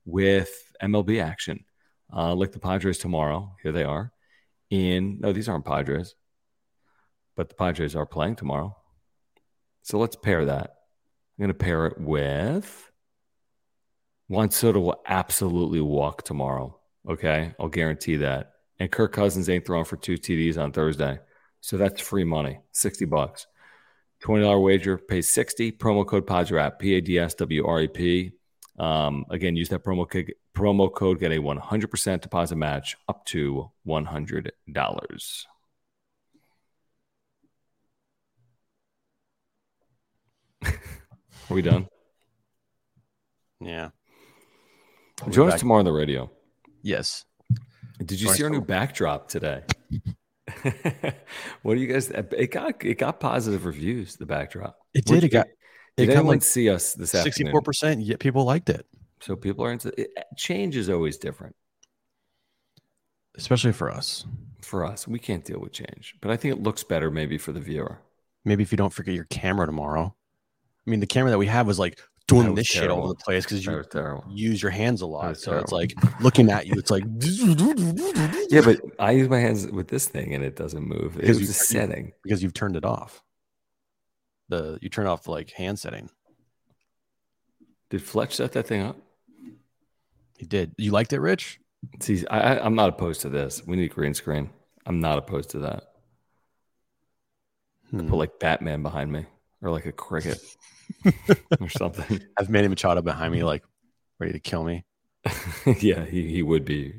[0.10, 0.52] with
[0.82, 1.66] MLB action,
[2.16, 3.56] uh, like the Padres tomorrow.
[3.62, 4.12] Here they are.
[4.70, 6.16] In no, these aren't Padres,
[7.36, 8.76] but the Padres are playing tomorrow.
[9.82, 10.76] So let's pair that.
[11.38, 12.90] I'm going to pair it with
[14.30, 16.80] Juan Soto will absolutely walk tomorrow.
[17.10, 18.52] Okay, I'll guarantee that.
[18.80, 21.20] And Kirk Cousins ain't throwing for two TDs on Thursday,
[21.62, 23.48] so that's free money, sixty bucks.
[24.20, 25.72] Twenty dollar wager pays sixty.
[25.72, 28.32] Promo code PADSWRAP P A D S W R E P.
[28.80, 30.34] Um, again, use that promo code.
[30.56, 35.46] Promo code get a one hundred percent deposit match up to one hundred dollars.
[40.66, 40.72] Are
[41.50, 41.88] we done?
[43.60, 43.90] Yeah.
[45.30, 46.32] Join us tomorrow on the radio.
[46.82, 47.26] Yes.
[48.00, 49.64] Did you Join see our new backdrop today?
[51.62, 52.10] what do you guys?
[52.10, 54.16] It got it got positive reviews.
[54.16, 54.78] The backdrop.
[54.94, 55.26] It did.
[55.26, 55.56] It got get?
[56.00, 57.24] Did it anyone like see us this afternoon?
[57.34, 58.02] sixty-four percent.
[58.02, 58.86] Yet people liked it,
[59.22, 60.76] So people are into it, change.
[60.76, 61.56] Is always different
[63.38, 64.26] especially for us.
[64.62, 65.08] for us.
[65.08, 68.00] We can't deal with change, but I think it looks better maybe for the viewer.
[68.46, 70.14] Maybe if you don't forget your camera tomorrow.
[70.86, 73.08] I mean, the camera that we have was like doing was this shit all over
[73.10, 74.24] the place because you terrible.
[74.30, 75.38] use your hands a lot.
[75.38, 77.04] So it's like looking at you, it's like
[78.50, 81.16] Yeah, but I use my hands with this thing and it doesn't move.
[81.16, 82.12] It Because was a setting.
[82.24, 83.24] because you've turned it off.
[84.50, 86.10] The you turn off the like hand setting.
[87.90, 88.98] Did Fletch set that thing up?
[90.38, 90.74] He did.
[90.78, 91.60] You liked it, Rich?
[92.00, 93.66] See, I, I, I'm not opposed to this.
[93.66, 94.52] We need green screen.
[94.86, 95.84] I'm not opposed to that.
[97.90, 98.08] Hmm.
[98.08, 99.26] Put like Batman behind me
[99.62, 100.40] or like a cricket
[101.60, 102.22] or something.
[102.38, 103.64] I've Manny Machado behind me, like
[104.20, 104.86] ready to kill me.
[105.80, 106.94] yeah, he, he would be.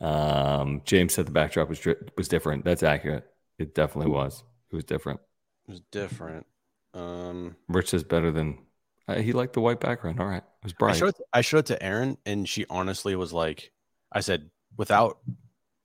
[0.00, 1.86] Um, James said the backdrop was
[2.16, 2.64] was different.
[2.64, 3.26] That's accurate.
[3.58, 4.42] It definitely was.
[4.70, 5.20] It was different.
[5.68, 6.46] It was different.
[6.94, 8.58] Um, Rich is better than
[9.08, 10.20] uh, he liked the white background.
[10.20, 10.96] All right, it was I bright.
[10.96, 13.70] showed it, I showed it to Erin, and she honestly was like,
[14.12, 15.18] I said without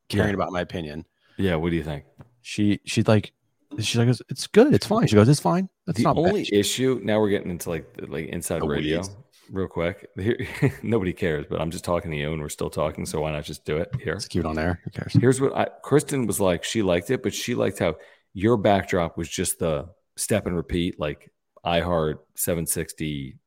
[0.10, 0.36] caring Yeah.
[0.36, 1.06] about my opinion.
[1.38, 2.06] yeah, what do you think?
[2.42, 3.34] She she's like,
[3.80, 5.08] she's like, it's good, it's fine.
[5.08, 5.70] She goes, it's fine.
[5.86, 6.54] That's the not only bad.
[6.54, 9.16] issue now we're getting into like like inside The radio weeds.
[9.52, 10.10] real quick.
[10.18, 10.38] Here,
[10.84, 13.06] nobody cares, but I'm just talking to you, and we're still talking.
[13.06, 14.14] So why not just do it here?
[14.14, 14.80] Let's keep it on there.
[14.84, 15.14] Who cares?
[15.14, 16.64] Here's what I, Kristen was like.
[16.64, 17.96] She liked it, but she liked how
[18.34, 19.88] your backdrop was just the
[20.18, 21.32] step and repeat, like
[21.66, 23.38] iHeart 760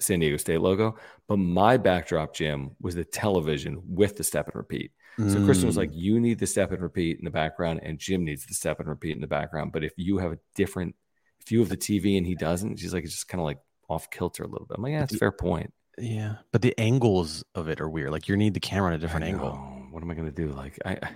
[0.00, 0.96] San Diego State logo.
[1.28, 4.92] But my backdrop, Jim, was the television with the step and repeat.
[5.18, 5.80] So Kristen was Mm.
[5.80, 8.80] like, "You need the step and repeat in the background, and Jim needs the step
[8.80, 9.70] and repeat in the background.
[9.72, 10.96] But if you have a different,
[11.40, 13.58] if you have the TV and he doesn't, she's like, it's just kind of like
[13.90, 14.76] off kilter a little bit.
[14.78, 15.70] I'm like, yeah, that's a fair point.
[15.98, 18.10] yeah, but the angles of it are weird.
[18.10, 19.52] Like you need the camera on a different angle.
[19.90, 20.48] What am I going to do?
[20.50, 21.10] Like, I, I-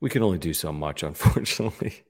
[0.00, 2.02] we can only do so much, unfortunately.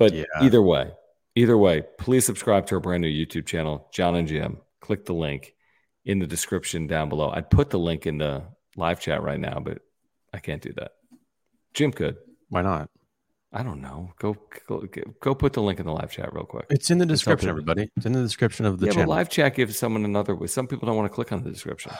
[0.00, 0.24] But Yeah.
[0.40, 0.92] either way,
[1.36, 4.56] either way, please subscribe to our brand new YouTube channel, John and Jim.
[4.80, 5.54] Click the link
[6.06, 7.30] in the description down below.
[7.30, 8.44] I'd put the link in the
[8.76, 9.82] live chat right now, but
[10.32, 10.92] I can't do that.
[11.74, 12.16] Jim could.
[12.48, 12.88] Why not?
[13.52, 14.14] I don't know.
[14.18, 14.86] Go go,
[15.20, 16.64] go put the link in the live chat real quick.
[16.70, 17.90] It's in the It's description, everybody.
[17.96, 19.10] It's in the description of the yeah, channel.
[19.10, 20.46] live chat gives someone another way.
[20.46, 21.92] Some people don't want to click on the description.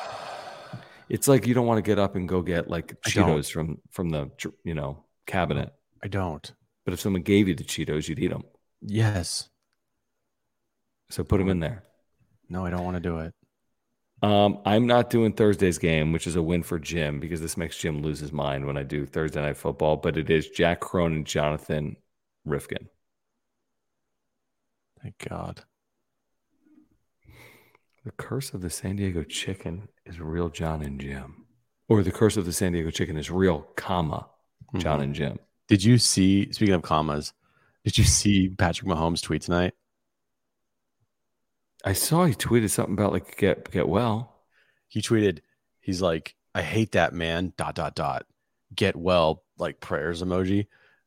[1.10, 3.28] It's like you don't want to get up and go get like I don't.
[3.28, 4.30] Cheetos from from the
[4.64, 5.74] you know cabinet.
[6.02, 6.50] I don't.
[6.84, 8.44] But if someone gave you the Cheetos, you'd eat them.
[8.80, 9.48] Yes.
[11.10, 11.84] So put them in there.
[12.48, 13.34] No, I don't want to do it.
[14.22, 17.78] Um, I'm not doing Thursday's game, which is a win for Jim because this makes
[17.78, 19.96] Jim lose his mind when I do Thursday night football.
[19.96, 21.96] But it is Jack Crone and Jonathan
[22.44, 22.88] Rifkin.
[25.02, 25.64] Thank God.
[28.04, 31.46] The curse of the San Diego chicken is real John and Jim.
[31.88, 34.28] Or the curse of the San Diego chicken is real, comma,
[34.76, 35.02] John Mhm.
[35.02, 35.38] and Jim.
[35.70, 36.52] Did you see?
[36.52, 37.32] Speaking of commas,
[37.84, 39.72] did you see Patrick Mahomes tweet tonight?
[41.84, 44.34] I saw he tweeted something about like get get well.
[44.88, 45.40] He tweeted,
[45.80, 48.26] "He's like, I hate that man." Dot dot dot.
[48.74, 50.66] Get well, like prayers emoji,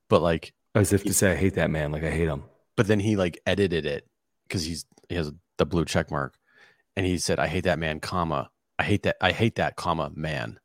[0.10, 2.46] but like, As if to say I hate that man, like I hate him.
[2.78, 4.08] but then he like edited it
[4.48, 6.38] because he's he has the blue check mark,
[6.96, 8.50] and he said, "I hate that man, comma,
[8.80, 10.60] I hate that, I hate that, comma, man."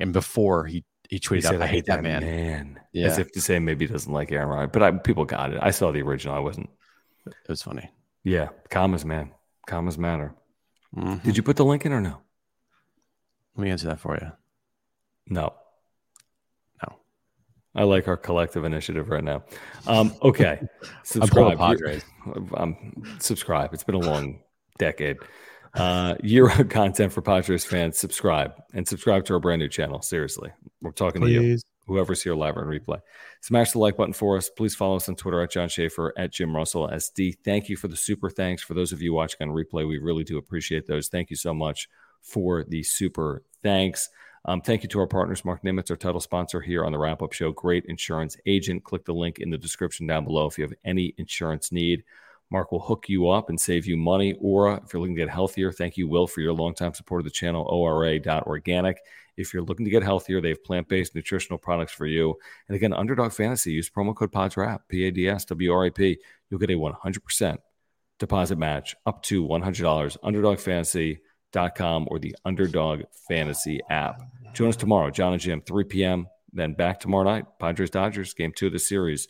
[0.00, 2.80] And before he he He tweeted said, out, "I hate that man." man.
[2.92, 3.06] Yeah.
[3.06, 4.70] As if to say maybe he doesn't like Aaron Rodgers.
[4.72, 5.58] But I, people got it.
[5.60, 6.34] I saw the original.
[6.34, 6.70] I wasn't.
[7.26, 7.90] It was funny.
[8.24, 9.32] Yeah, commas, man.
[9.66, 10.34] Commas matter.
[10.96, 11.22] Mhm.
[11.22, 12.20] Did you put the link in or no?
[13.56, 14.32] Let me answer that for you.
[15.28, 15.54] No.
[16.82, 16.96] No.
[17.74, 19.44] I like our collective initiative right now.
[19.86, 20.58] Um, okay.
[20.82, 21.58] I'm subscribe.
[21.58, 22.04] Padres.
[22.54, 23.72] Um, subscribe.
[23.74, 24.40] It's been a long
[24.78, 25.16] decade.
[25.76, 27.98] Uh, year of content for Padres fans.
[27.98, 30.00] Subscribe and subscribe to our brand new channel.
[30.00, 30.50] Seriously,
[30.80, 33.00] we're talking to you whoever's here live or in replay.
[33.42, 34.50] Smash the like button for us.
[34.50, 37.36] Please follow us on Twitter at John Schaefer, at Jim Russell SD.
[37.44, 38.62] Thank you for the super thanks.
[38.62, 41.08] For those of you watching on replay, we really do appreciate those.
[41.08, 41.88] Thank you so much
[42.22, 44.08] for the super thanks.
[44.44, 47.20] Um, thank you to our partners, Mark Nimitz, our title sponsor here on the wrap
[47.20, 47.50] up show.
[47.52, 48.84] Great insurance agent.
[48.84, 52.04] Click the link in the description down below if you have any insurance need.
[52.50, 54.36] Mark will hook you up and save you money.
[54.40, 57.24] Ora, if you're looking to get healthier, thank you, Will, for your longtime support of
[57.24, 58.98] the channel, ora.organic.
[59.36, 62.36] If you're looking to get healthier, they have plant based nutritional products for you.
[62.68, 65.90] And again, Underdog Fantasy, use promo code PADSWRAP, P A D S W R A
[65.90, 66.18] P.
[66.48, 67.58] You'll get a 100%
[68.18, 70.16] deposit match up to $100.
[70.22, 74.22] UnderdogFantasy.com or the Underdog Fantasy app.
[74.54, 76.26] Join us tomorrow, John and Jim, 3 p.m.
[76.52, 79.28] Then back tomorrow night, Padres Dodgers, game two of the series.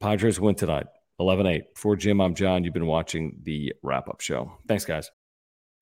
[0.00, 0.86] Padres win tonight,
[1.18, 1.64] 11 8.
[1.74, 2.64] For Jim, I'm John.
[2.64, 4.52] You've been watching the wrap up show.
[4.68, 5.10] Thanks, guys.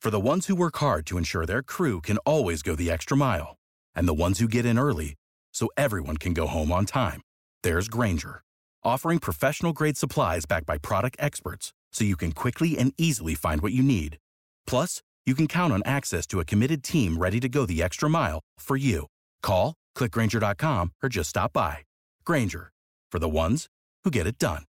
[0.00, 3.16] For the ones who work hard to ensure their crew can always go the extra
[3.16, 3.56] mile,
[3.94, 5.14] and the ones who get in early
[5.54, 7.22] so everyone can go home on time,
[7.62, 8.42] there's Grainger,
[8.82, 13.62] offering professional grade supplies backed by product experts so you can quickly and easily find
[13.62, 14.18] what you need.
[14.66, 18.10] Plus, you can count on access to a committed team ready to go the extra
[18.10, 19.06] mile for you.
[19.42, 21.78] Call, clickgrainger.com, or just stop by.
[22.24, 22.72] Grainger,
[23.10, 23.68] for the ones
[24.02, 24.64] who get it done.